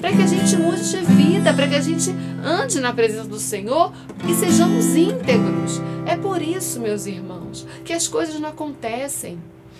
Para 0.00 0.12
que 0.12 0.22
a 0.22 0.26
gente 0.26 0.56
mude 0.56 0.90
de 0.90 0.96
vida, 0.96 1.52
para 1.52 1.68
que 1.68 1.76
a 1.76 1.80
gente 1.80 2.14
ande 2.42 2.80
na 2.80 2.92
presença 2.92 3.28
do 3.28 3.38
Senhor 3.38 3.92
e 4.28 4.34
sejamos 4.34 4.96
íntegros. 4.96 5.80
É 6.06 6.16
por 6.16 6.42
isso, 6.42 6.80
meus 6.80 7.06
irmãos, 7.06 7.66
que 7.84 7.92
as 7.92 8.08
coisas 8.08 8.40
não 8.40 8.48
acontecem. 8.48 9.38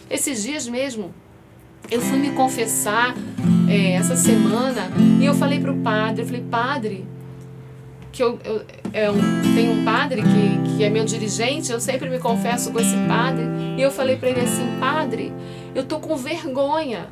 Esses 0.08 0.42
dias 0.42 0.68
mesmo, 0.68 1.12
eu 1.90 2.00
fui 2.00 2.18
me 2.18 2.30
confessar 2.30 3.14
é, 3.68 3.92
essa 3.92 4.16
semana 4.16 4.90
e 5.20 5.24
eu 5.24 5.34
falei 5.34 5.60
para 5.60 5.72
o 5.72 5.78
padre, 5.78 6.22
eu 6.22 6.26
falei, 6.26 6.42
padre, 6.42 7.06
que 8.10 8.22
eu, 8.22 8.38
eu, 8.44 8.56
eu 8.56 8.64
é 8.92 9.54
tenho 9.54 9.72
um 9.72 9.84
padre 9.84 10.22
que, 10.22 10.76
que 10.76 10.84
é 10.84 10.90
meu 10.90 11.04
dirigente, 11.04 11.72
eu 11.72 11.80
sempre 11.80 12.08
me 12.10 12.18
confesso 12.18 12.70
com 12.70 12.78
esse 12.78 12.96
padre, 13.08 13.44
e 13.76 13.80
eu 13.80 13.90
falei 13.90 14.16
para 14.16 14.30
ele 14.30 14.40
assim, 14.40 14.66
padre, 14.78 15.32
eu 15.74 15.84
tô 15.84 15.98
com 15.98 16.16
vergonha 16.16 17.08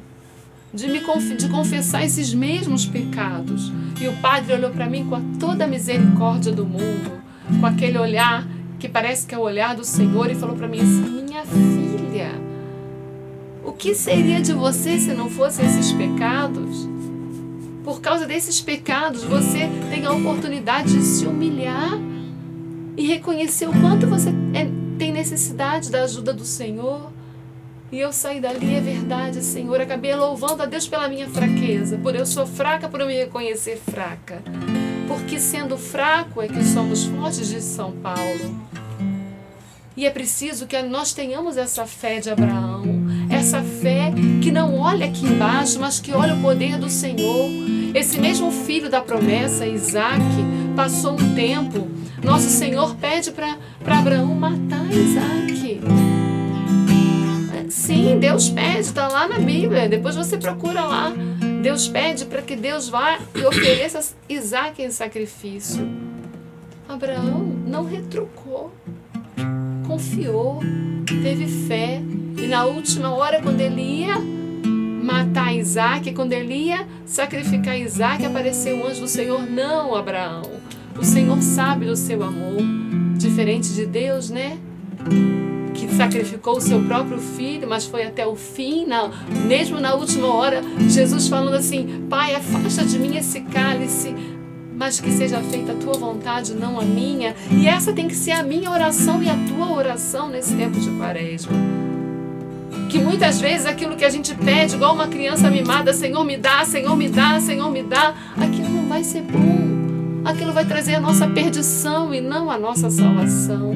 de 0.73 0.87
me 0.87 1.01
de 1.37 1.49
confessar 1.49 2.05
esses 2.05 2.33
mesmos 2.33 2.87
pecados. 2.87 3.73
E 4.01 4.07
o 4.07 4.17
padre 4.19 4.55
olhou 4.55 4.71
para 4.71 4.89
mim 4.89 5.05
com 5.09 5.21
toda 5.39 5.65
a 5.65 5.67
misericórdia 5.67 6.53
do 6.53 6.65
mundo, 6.65 7.21
com 7.59 7.67
aquele 7.67 7.99
olhar 7.99 8.47
que 8.79 8.89
parece 8.89 9.27
que 9.27 9.35
é 9.35 9.39
o 9.39 9.43
olhar 9.43 9.75
do 9.75 9.85
Senhor 9.85 10.31
e 10.31 10.35
falou 10.35 10.57
para 10.57 10.69
mim 10.69 10.81
assim: 10.81 11.23
"Minha 11.23 11.45
filha, 11.45 12.31
o 13.65 13.73
que 13.73 13.95
seria 13.95 14.41
de 14.41 14.53
você 14.53 14.99
se 14.99 15.13
não 15.13 15.29
fossem 15.29 15.67
esses 15.67 15.93
pecados? 15.93 16.89
Por 17.85 18.01
causa 18.01 18.27
desses 18.27 18.61
pecados, 18.61 19.23
você 19.25 19.69
tem 19.91 20.07
a 20.07 20.13
oportunidade 20.13 20.93
de 20.93 21.03
se 21.03 21.27
humilhar 21.27 21.99
e 22.97 23.07
reconhecer 23.07 23.69
o 23.69 23.73
quanto 23.73 24.07
você 24.07 24.31
é, 24.55 24.69
tem 24.99 25.13
necessidade 25.13 25.91
da 25.91 26.03
ajuda 26.03 26.33
do 26.33 26.45
Senhor. 26.45 27.11
E 27.91 27.99
eu 27.99 28.13
saí 28.13 28.41
dali, 28.41 28.75
é 28.75 28.81
verdade, 28.81 29.43
Senhor. 29.43 29.81
Acabei 29.81 30.15
louvando 30.15 30.63
a 30.63 30.67
Deus 30.67 30.87
pela 30.87 31.09
minha 31.09 31.29
fraqueza, 31.29 31.99
por 31.99 32.15
eu 32.15 32.25
sou 32.25 32.47
fraca, 32.47 32.89
por 32.89 33.01
eu 33.01 33.07
me 33.07 33.17
reconhecer 33.17 33.77
fraca. 33.77 34.43
Porque 35.09 35.41
sendo 35.41 35.77
fraco 35.77 36.41
é 36.41 36.47
que 36.47 36.63
somos 36.63 37.05
fortes 37.05 37.49
de 37.49 37.61
São 37.61 37.93
Paulo. 37.93 38.61
E 39.97 40.07
é 40.07 40.11
preciso 40.11 40.67
que 40.67 40.81
nós 40.83 41.13
tenhamos 41.13 41.57
essa 41.57 41.85
fé 41.85 42.21
de 42.21 42.31
Abraão, 42.31 43.10
essa 43.41 43.63
fé 43.63 44.13
que 44.43 44.51
não 44.51 44.79
olha 44.79 45.07
aqui 45.07 45.25
embaixo, 45.25 45.81
mas 45.81 45.99
que 45.99 46.13
olha 46.13 46.35
o 46.35 46.43
poder 46.43 46.77
do 46.77 46.91
Senhor. 46.91 47.49
Esse 47.95 48.19
mesmo 48.19 48.51
filho 48.53 48.91
da 48.91 49.01
promessa, 49.01 49.67
Isaac, 49.67 50.23
passou 50.77 51.15
um 51.15 51.35
tempo. 51.35 51.89
Nosso 52.23 52.51
Senhor 52.51 52.95
pede 52.97 53.31
para 53.31 53.57
Abraão 53.87 54.35
matar 54.35 54.85
Isaac. 54.93 55.81
Sim, 57.71 58.19
Deus 58.19 58.51
pede, 58.51 58.81
está 58.81 59.09
lá 59.09 59.27
na 59.27 59.39
Bíblia. 59.39 59.89
Depois 59.89 60.17
você 60.17 60.37
procura 60.37 60.83
lá. 60.83 61.11
Deus 61.63 61.89
pede 61.89 62.27
para 62.27 62.43
que 62.43 62.55
Deus 62.55 62.91
vá 62.91 63.19
e 63.35 63.43
ofereça 63.45 64.15
Isaac 64.29 64.83
em 64.83 64.91
sacrifício. 64.91 65.89
Abraão 66.87 67.41
não 67.67 67.85
retrucou 67.85 68.71
confiou, 69.91 70.61
teve 71.23 71.49
fé. 71.67 72.01
E 72.41 72.47
na 72.47 72.65
última 72.65 73.11
hora, 73.11 73.43
quando 73.43 73.61
ele 73.61 73.83
ia 73.83 74.17
matar 75.03 75.55
Isaac, 75.55 76.13
quando 76.13 76.33
ele 76.33 76.55
ia 76.55 76.87
sacrificar 77.05 77.79
Isaac, 77.79 78.25
apareceu 78.25 78.79
o 78.79 78.87
anjo 78.87 79.03
do 79.03 79.09
Senhor. 79.09 79.43
Não, 79.43 79.95
Abraão. 79.95 80.43
O 80.99 81.05
Senhor 81.05 81.41
sabe 81.43 81.87
do 81.87 81.97
seu 81.97 82.23
amor. 82.23 82.63
Diferente 83.17 83.75
de 83.75 83.85
Deus, 83.85 84.31
né? 84.31 84.59
Que 85.75 85.89
sacrificou 85.95 86.57
o 86.57 86.61
seu 86.61 86.83
próprio 86.85 87.19
filho, 87.19 87.69
mas 87.69 87.85
foi 87.87 88.05
até 88.05 88.27
o 88.27 88.35
fim, 88.35 88.87
na, 88.87 89.11
mesmo 89.47 89.79
na 89.79 89.95
última 89.95 90.29
hora, 90.29 90.63
Jesus 90.89 91.29
falando 91.29 91.55
assim: 91.55 92.07
Pai, 92.09 92.35
afasta 92.35 92.85
de 92.85 92.99
mim 92.99 93.17
esse 93.17 93.41
cálice, 93.43 94.15
mas 94.75 95.01
que 95.01 95.11
seja 95.11 95.43
feita 95.43 95.73
a 95.73 95.77
tua 95.77 95.95
vontade, 95.95 96.55
não 96.55 96.81
a 96.81 96.85
minha. 96.85 97.35
E 97.51 97.67
essa 97.67 97.93
tem 97.93 98.09
que 98.09 98.17
ser 98.17 98.33
a 98.33 98.43
minha 98.43 98.71
oração 98.71 99.23
e 99.23 99.29
a 99.29 99.37
tua 99.49 99.73
oração 99.73 100.31
nesse 100.31 100.55
tempo 100.55 100.81
de 100.81 100.91
quaresma. 100.93 101.90
Que 102.91 102.99
muitas 102.99 103.41
vezes 103.41 103.67
aquilo 103.67 103.95
que 103.95 104.05
a 104.05 104.11
gente 104.11 104.35
pede, 104.35 104.75
igual 104.75 104.95
uma 104.95 105.07
criança 105.07 105.49
mimada, 105.49 105.93
Senhor 105.93 106.25
me 106.25 106.37
dá, 106.37 106.65
Senhor 106.65 106.97
me 106.97 107.09
dá, 107.09 107.41
Senhor 107.41 107.71
me 107.71 107.85
dá, 107.85 108.15
aquilo 108.37 108.69
não 108.69 108.89
vai 108.89 109.05
ser 109.05 109.23
bom. 109.23 109.61
Aquilo 110.25 110.53
vai 110.53 110.65
trazer 110.65 110.97
a 110.97 111.01
nossa 111.01 111.29
perdição 111.29 112.13
e 112.13 112.21
não 112.21 112.51
a 112.51 112.59
nossa 112.59 112.91
salvação. 112.91 113.75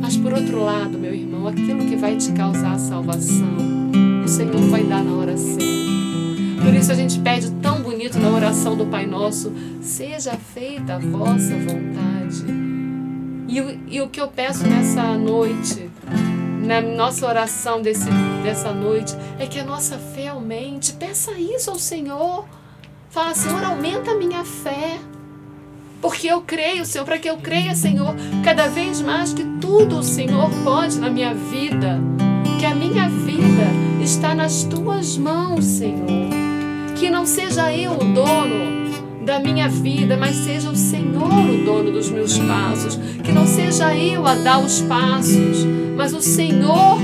Mas 0.00 0.18
por 0.18 0.34
outro 0.34 0.62
lado, 0.62 0.98
meu 0.98 1.14
irmão, 1.14 1.48
aquilo 1.48 1.86
que 1.86 1.96
vai 1.96 2.14
te 2.16 2.30
causar 2.32 2.74
a 2.74 2.78
salvação, 2.78 3.90
o 4.22 4.28
Senhor 4.28 4.60
vai 4.68 4.84
dar 4.84 5.02
na 5.02 5.12
hora 5.12 5.36
certa. 5.36 5.66
Por 6.62 6.74
isso 6.74 6.92
a 6.92 6.94
gente 6.94 7.18
pede 7.20 7.50
tão 7.62 7.80
bonito 7.80 8.18
na 8.18 8.28
oração 8.28 8.76
do 8.76 8.86
Pai 8.86 9.06
Nosso: 9.06 9.52
seja 9.80 10.32
feita 10.32 10.96
a 10.96 10.98
vossa 10.98 11.56
vontade. 11.56 12.44
E, 13.48 13.96
e 13.96 14.00
o 14.00 14.08
que 14.08 14.20
eu 14.20 14.28
peço 14.28 14.66
nessa 14.66 15.16
noite, 15.16 15.85
na 16.66 16.80
nossa 16.80 17.26
oração 17.26 17.80
desse, 17.80 18.10
dessa 18.42 18.72
noite, 18.72 19.14
é 19.38 19.46
que 19.46 19.58
a 19.58 19.64
nossa 19.64 19.96
fé 19.98 20.28
aumente. 20.28 20.92
Peça 20.92 21.32
isso 21.32 21.70
ao 21.70 21.78
Senhor. 21.78 22.44
Fala, 23.08 23.34
Senhor, 23.34 23.64
aumenta 23.64 24.10
a 24.10 24.14
minha 24.16 24.44
fé. 24.44 24.98
Porque 26.02 26.26
eu 26.26 26.42
creio, 26.42 26.84
Senhor, 26.84 27.04
para 27.04 27.18
que 27.18 27.30
eu 27.30 27.38
creia, 27.38 27.74
Senhor, 27.74 28.14
cada 28.44 28.68
vez 28.68 29.00
mais 29.00 29.32
que 29.32 29.44
tudo 29.60 29.98
o 29.98 30.02
Senhor 30.02 30.50
pode 30.62 30.98
na 30.98 31.08
minha 31.08 31.32
vida. 31.32 31.98
Que 32.58 32.66
a 32.66 32.74
minha 32.74 33.08
vida 33.08 34.02
está 34.02 34.34
nas 34.34 34.64
tuas 34.64 35.16
mãos, 35.16 35.64
Senhor. 35.64 36.06
Que 36.98 37.08
não 37.08 37.24
seja 37.24 37.72
eu 37.72 37.92
o 37.92 38.12
dono 38.12 38.85
da 39.26 39.40
minha 39.40 39.68
vida, 39.68 40.16
mas 40.16 40.36
seja 40.36 40.70
o 40.70 40.76
Senhor 40.76 41.24
o 41.24 41.64
dono 41.64 41.90
dos 41.90 42.08
meus 42.08 42.38
passos. 42.38 42.96
Que 43.24 43.32
não 43.32 43.44
seja 43.44 43.92
eu 43.94 44.24
a 44.24 44.36
dar 44.36 44.60
os 44.60 44.80
passos, 44.82 45.66
mas 45.96 46.14
o 46.14 46.22
Senhor 46.22 46.98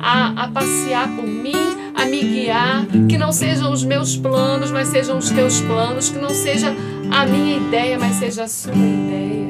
a, 0.00 0.44
a 0.44 0.48
passear 0.48 1.08
por 1.16 1.26
mim, 1.26 1.52
a 1.92 2.06
me 2.06 2.22
guiar. 2.22 2.86
Que 3.08 3.18
não 3.18 3.32
sejam 3.32 3.72
os 3.72 3.82
meus 3.82 4.16
planos, 4.16 4.70
mas 4.70 4.88
sejam 4.88 5.18
os 5.18 5.30
teus 5.30 5.60
planos. 5.62 6.08
Que 6.10 6.18
não 6.18 6.30
seja 6.30 6.72
a 7.10 7.26
minha 7.26 7.56
ideia, 7.56 7.98
mas 7.98 8.16
seja 8.16 8.44
a 8.44 8.48
sua 8.48 8.72
ideia. 8.72 9.48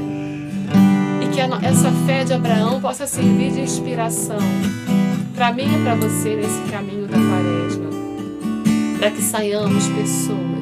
E 1.21 1.27
que 1.29 1.41
essa 1.41 1.93
fé 2.07 2.25
de 2.25 2.33
Abraão 2.33 2.81
possa 2.81 3.07
servir 3.07 3.53
de 3.53 3.61
inspiração 3.61 4.39
para 5.37 5.53
mim 5.53 5.67
e 5.67 5.83
para 5.83 5.95
você 5.97 6.37
nesse 6.37 6.61
caminho 6.71 7.07
da 7.07 7.19
quaresma 7.19 7.85
para 8.99 9.11
que 9.11 9.21
saiamos 9.21 9.87
pessoas 9.89 10.54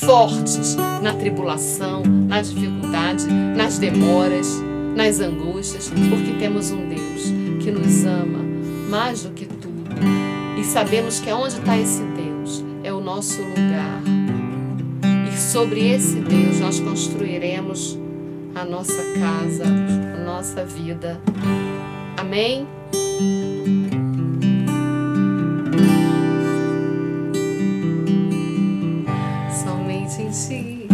fortes 0.00 0.76
na 1.02 1.12
tribulação, 1.14 2.02
na 2.04 2.40
dificuldade, 2.42 3.26
nas 3.26 3.78
demoras, 3.78 4.62
nas 4.94 5.20
angústias, 5.20 5.90
porque 6.08 6.32
temos 6.38 6.70
um 6.70 6.88
Deus 6.88 7.24
que 7.62 7.70
nos 7.70 8.04
ama 8.04 8.40
mais 8.88 9.22
do 9.22 9.30
que 9.30 9.46
tudo. 9.46 9.90
E 10.58 10.64
sabemos 10.64 11.20
que 11.20 11.30
onde 11.32 11.54
está 11.54 11.78
esse 11.78 12.02
Deus 12.02 12.64
é 12.82 12.92
o 12.92 13.00
nosso 13.00 13.40
lugar. 13.40 14.02
E 15.32 15.38
sobre 15.38 15.92
esse 15.92 16.16
Deus 16.16 16.60
nós 16.60 16.80
construiremos 16.80 17.98
a 18.54 18.64
nossa 18.64 19.02
casa, 19.18 19.64
a 19.64 20.24
nossa 20.24 20.64
vida. 20.64 21.20
Amém? 22.16 22.66
Só 30.50 30.89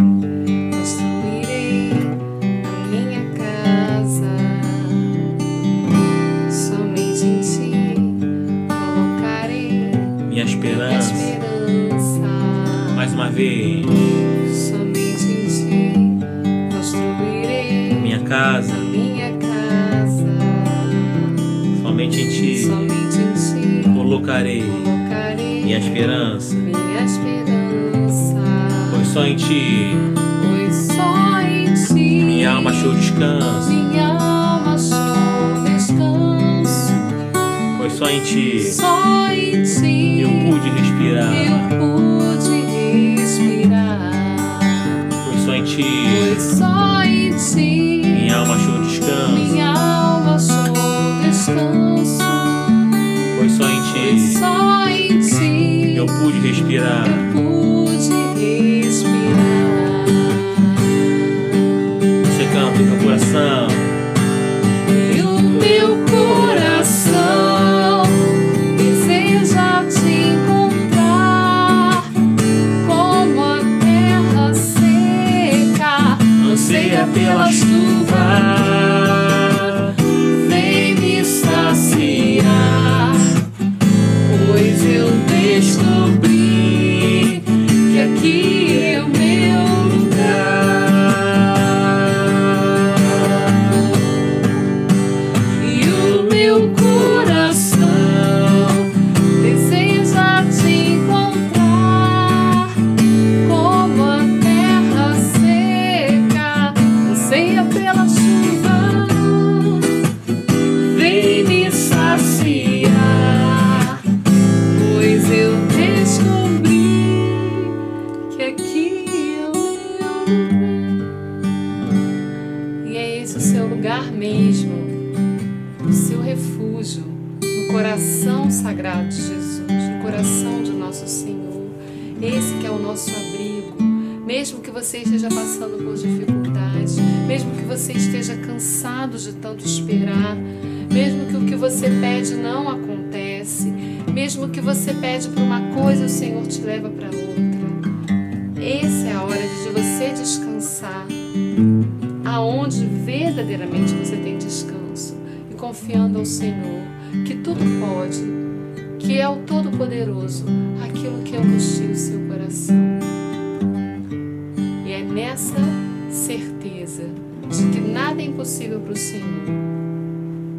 certeza 166.76 167.02
de 167.48 167.70
que 167.70 167.80
nada 167.80 168.20
é 168.20 168.26
impossível 168.26 168.80
para 168.80 168.92
o 168.92 168.96
Senhor 168.96 169.46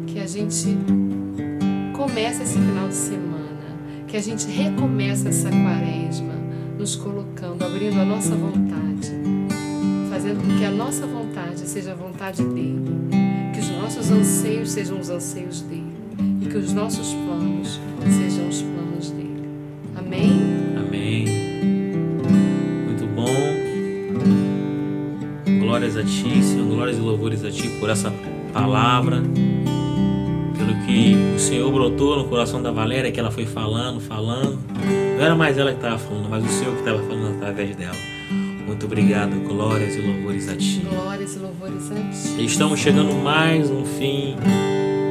que 0.06 0.18
a 0.18 0.26
gente 0.26 0.76
começa 1.94 2.42
esse 2.42 2.54
final 2.54 2.88
de 2.88 2.94
semana, 2.94 3.78
que 4.06 4.16
a 4.16 4.20
gente 4.20 4.46
recomeça 4.48 5.28
essa 5.28 5.50
quaresma, 5.50 6.34
nos 6.78 6.96
colocando, 6.96 7.62
abrindo 7.62 8.00
a 8.00 8.04
nossa 8.04 8.34
vontade 8.34 9.12
fazendo 10.10 10.42
com 10.42 10.58
que 10.58 10.64
a 10.64 10.70
nossa 10.70 11.06
vontade 11.06 11.60
seja 11.60 11.92
a 11.92 11.94
vontade 11.94 12.42
dele, 12.42 12.82
que 13.54 13.60
os 13.60 13.70
nossos 13.70 14.10
anseios 14.10 14.70
sejam 14.70 14.98
os 14.98 15.10
anseios 15.10 15.60
dele 15.62 15.92
e 16.42 16.46
que 16.46 16.56
os 16.56 16.72
nossos 16.72 17.14
planos 17.14 17.57
a 25.98 26.04
ti, 26.04 26.42
Senhor. 26.42 26.66
Glórias 26.66 26.96
e 26.96 27.00
louvores 27.00 27.44
a 27.44 27.50
ti 27.50 27.68
por 27.80 27.90
essa 27.90 28.12
palavra. 28.52 29.22
Pelo 30.56 30.74
que 30.86 31.16
o 31.36 31.38
Senhor 31.38 31.70
brotou 31.72 32.16
no 32.16 32.24
coração 32.28 32.60
da 32.62 32.70
Valéria, 32.70 33.10
que 33.12 33.18
ela 33.20 33.30
foi 33.30 33.46
falando, 33.46 34.00
falando. 34.00 34.58
Não 35.16 35.24
era 35.24 35.34
mais 35.34 35.58
ela 35.58 35.70
que 35.70 35.76
estava 35.78 35.98
falando, 35.98 36.28
mas 36.28 36.44
o 36.44 36.48
Senhor 36.48 36.72
que 36.74 36.80
estava 36.80 36.98
falando 37.02 37.36
através 37.36 37.76
dela. 37.76 37.96
Muito 38.66 38.86
obrigado. 38.86 39.30
Glórias 39.48 39.96
e 39.96 40.00
louvores 40.00 40.48
a 40.48 40.56
ti. 40.56 40.82
Glórias 40.88 41.36
e 41.36 41.38
louvores 41.38 41.90
a 41.90 41.94
ti. 42.36 42.44
Estamos 42.44 42.78
chegando 42.80 43.14
mais 43.14 43.70
um 43.70 43.84
fim, 43.84 44.36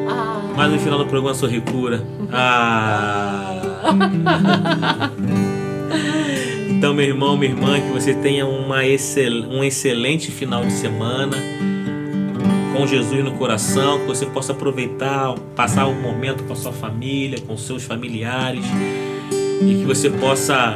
Ah, 0.09 0.41
mais 0.55 0.71
no 0.71 0.79
final 0.79 0.99
do 0.99 1.05
programa 1.05 1.33
Sorri 1.33 1.61
Cura. 1.61 2.03
Ah! 2.31 3.61
Meu 6.97 7.05
irmão, 7.05 7.37
minha 7.37 7.51
irmã, 7.51 7.79
que 7.79 7.91
você 7.91 8.11
tenha 8.11 8.47
uma 8.47 8.83
excel, 8.83 9.31
um 9.51 9.63
excelente 9.63 10.31
final 10.31 10.65
de 10.65 10.73
semana 10.73 11.37
com 12.75 12.87
Jesus 12.87 13.23
no 13.23 13.33
coração, 13.33 13.99
que 13.99 14.07
você 14.07 14.25
possa 14.25 14.51
aproveitar, 14.51 15.35
passar 15.55 15.85
um 15.85 16.01
momento 16.01 16.43
com 16.45 16.53
a 16.53 16.55
sua 16.55 16.71
família, 16.71 17.37
com 17.45 17.55
seus 17.55 17.83
familiares 17.83 18.65
e 19.61 19.75
que 19.75 19.85
você 19.85 20.09
possa, 20.09 20.75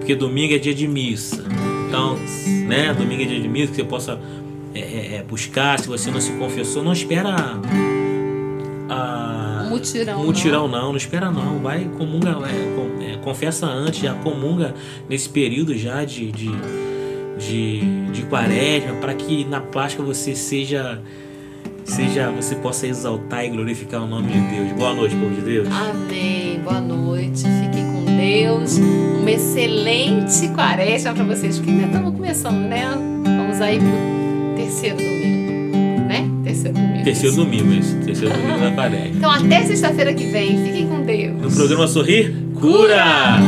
porque 0.00 0.16
domingo 0.16 0.54
é 0.54 0.58
dia 0.58 0.74
de 0.74 0.88
missa, 0.88 1.44
então, 1.86 2.18
né, 2.66 2.92
domingo 2.92 3.22
é 3.22 3.26
dia 3.26 3.40
de 3.40 3.46
missa, 3.46 3.70
que 3.70 3.76
você 3.76 3.84
possa 3.84 4.20
é, 4.74 4.80
é, 4.80 5.14
é, 5.18 5.22
buscar, 5.22 5.78
se 5.78 5.86
você 5.86 6.10
não 6.10 6.20
se 6.20 6.32
confessou, 6.32 6.82
não 6.82 6.92
espera 6.92 7.60
a 8.88 9.49
Mutirão, 9.70 10.24
mutirão 10.24 10.68
não. 10.68 10.88
não, 10.88 10.96
espera 10.96 11.30
não, 11.30 11.58
vai 11.58 11.84
comunga, 11.96 12.36
é, 12.46 13.12
é, 13.12 13.16
confessa 13.18 13.66
antes, 13.66 14.00
já 14.00 14.14
comunga 14.14 14.74
nesse 15.08 15.28
período 15.28 15.76
já 15.76 16.04
de 16.04 16.30
de, 16.32 16.50
de, 17.38 18.10
de 18.10 18.22
quaresma, 18.24 18.94
para 18.96 19.14
que 19.14 19.44
na 19.44 19.60
plástica 19.60 20.02
você 20.02 20.34
seja 20.34 21.00
seja 21.84 22.30
você 22.30 22.54
possa 22.56 22.86
exaltar 22.86 23.44
e 23.44 23.50
glorificar 23.50 24.02
o 24.02 24.06
nome 24.06 24.28
de 24.32 24.40
Deus. 24.40 24.72
Boa 24.72 24.94
noite, 24.94 25.14
povo 25.16 25.34
de 25.34 25.40
Deus. 25.40 25.68
Amém. 25.68 26.60
Boa 26.62 26.80
noite. 26.80 27.42
Fiquem 27.42 27.84
com 27.92 28.04
Deus. 28.16 28.78
Uma 28.78 29.30
excelente 29.30 30.48
quaresma 30.54 31.14
para 31.14 31.24
vocês, 31.24 31.56
porque 31.56 31.70
ainda 31.70 31.86
estamos 31.86 32.14
começando, 32.14 32.68
né? 32.68 32.86
Vamos 33.24 33.60
aí 33.60 33.78
pro 33.78 34.56
terceiro 34.56 34.96
domingo? 34.96 35.39
Terceiro 37.02 37.36
domingo. 37.36 37.64
Terceiro 37.64 37.70
domingo, 37.70 37.72
isso. 37.72 37.96
Terceiro 38.04 38.34
domingo 38.34 38.60
da 38.60 38.70
quaresma. 38.72 39.16
Então, 39.16 39.30
até 39.30 39.64
sexta-feira 39.64 40.14
que 40.14 40.26
vem. 40.26 40.64
Fiquem 40.64 40.86
com 40.86 41.02
Deus. 41.02 41.42
No 41.42 41.50
programa 41.50 41.86
Sorrir, 41.86 42.34
cura! 42.54 43.38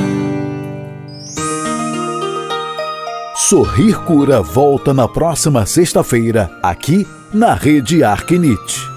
Sorrir 3.35 3.99
Cura 4.05 4.41
volta 4.41 4.95
na 4.95 5.07
próxima 5.07 5.67
sexta-feira, 5.67 6.51
aqui 6.63 7.07
na 7.35 7.55
Rede 7.55 8.03
Arquinite. 8.03 8.92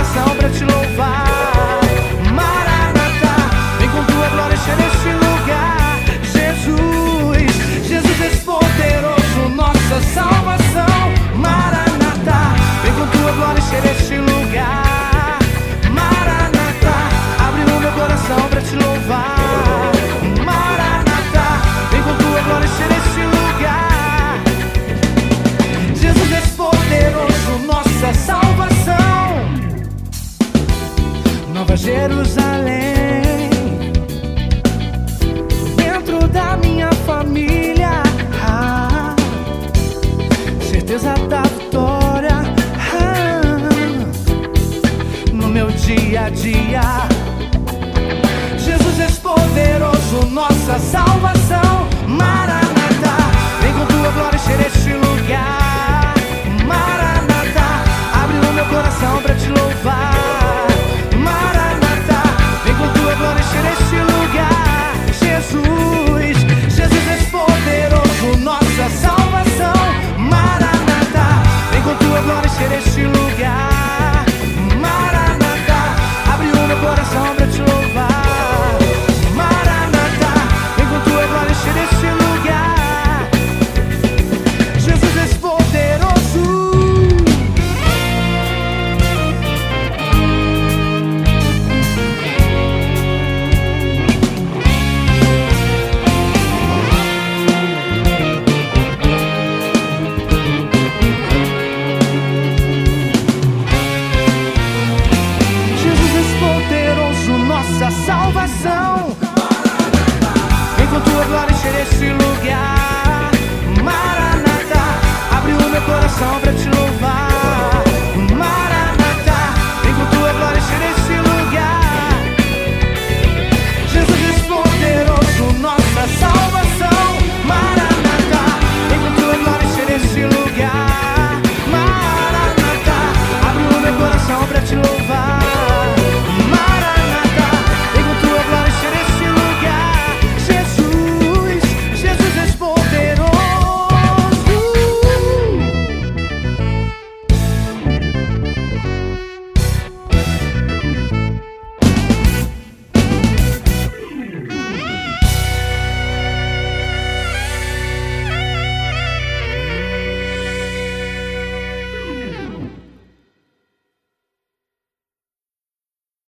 Coração 0.00 0.39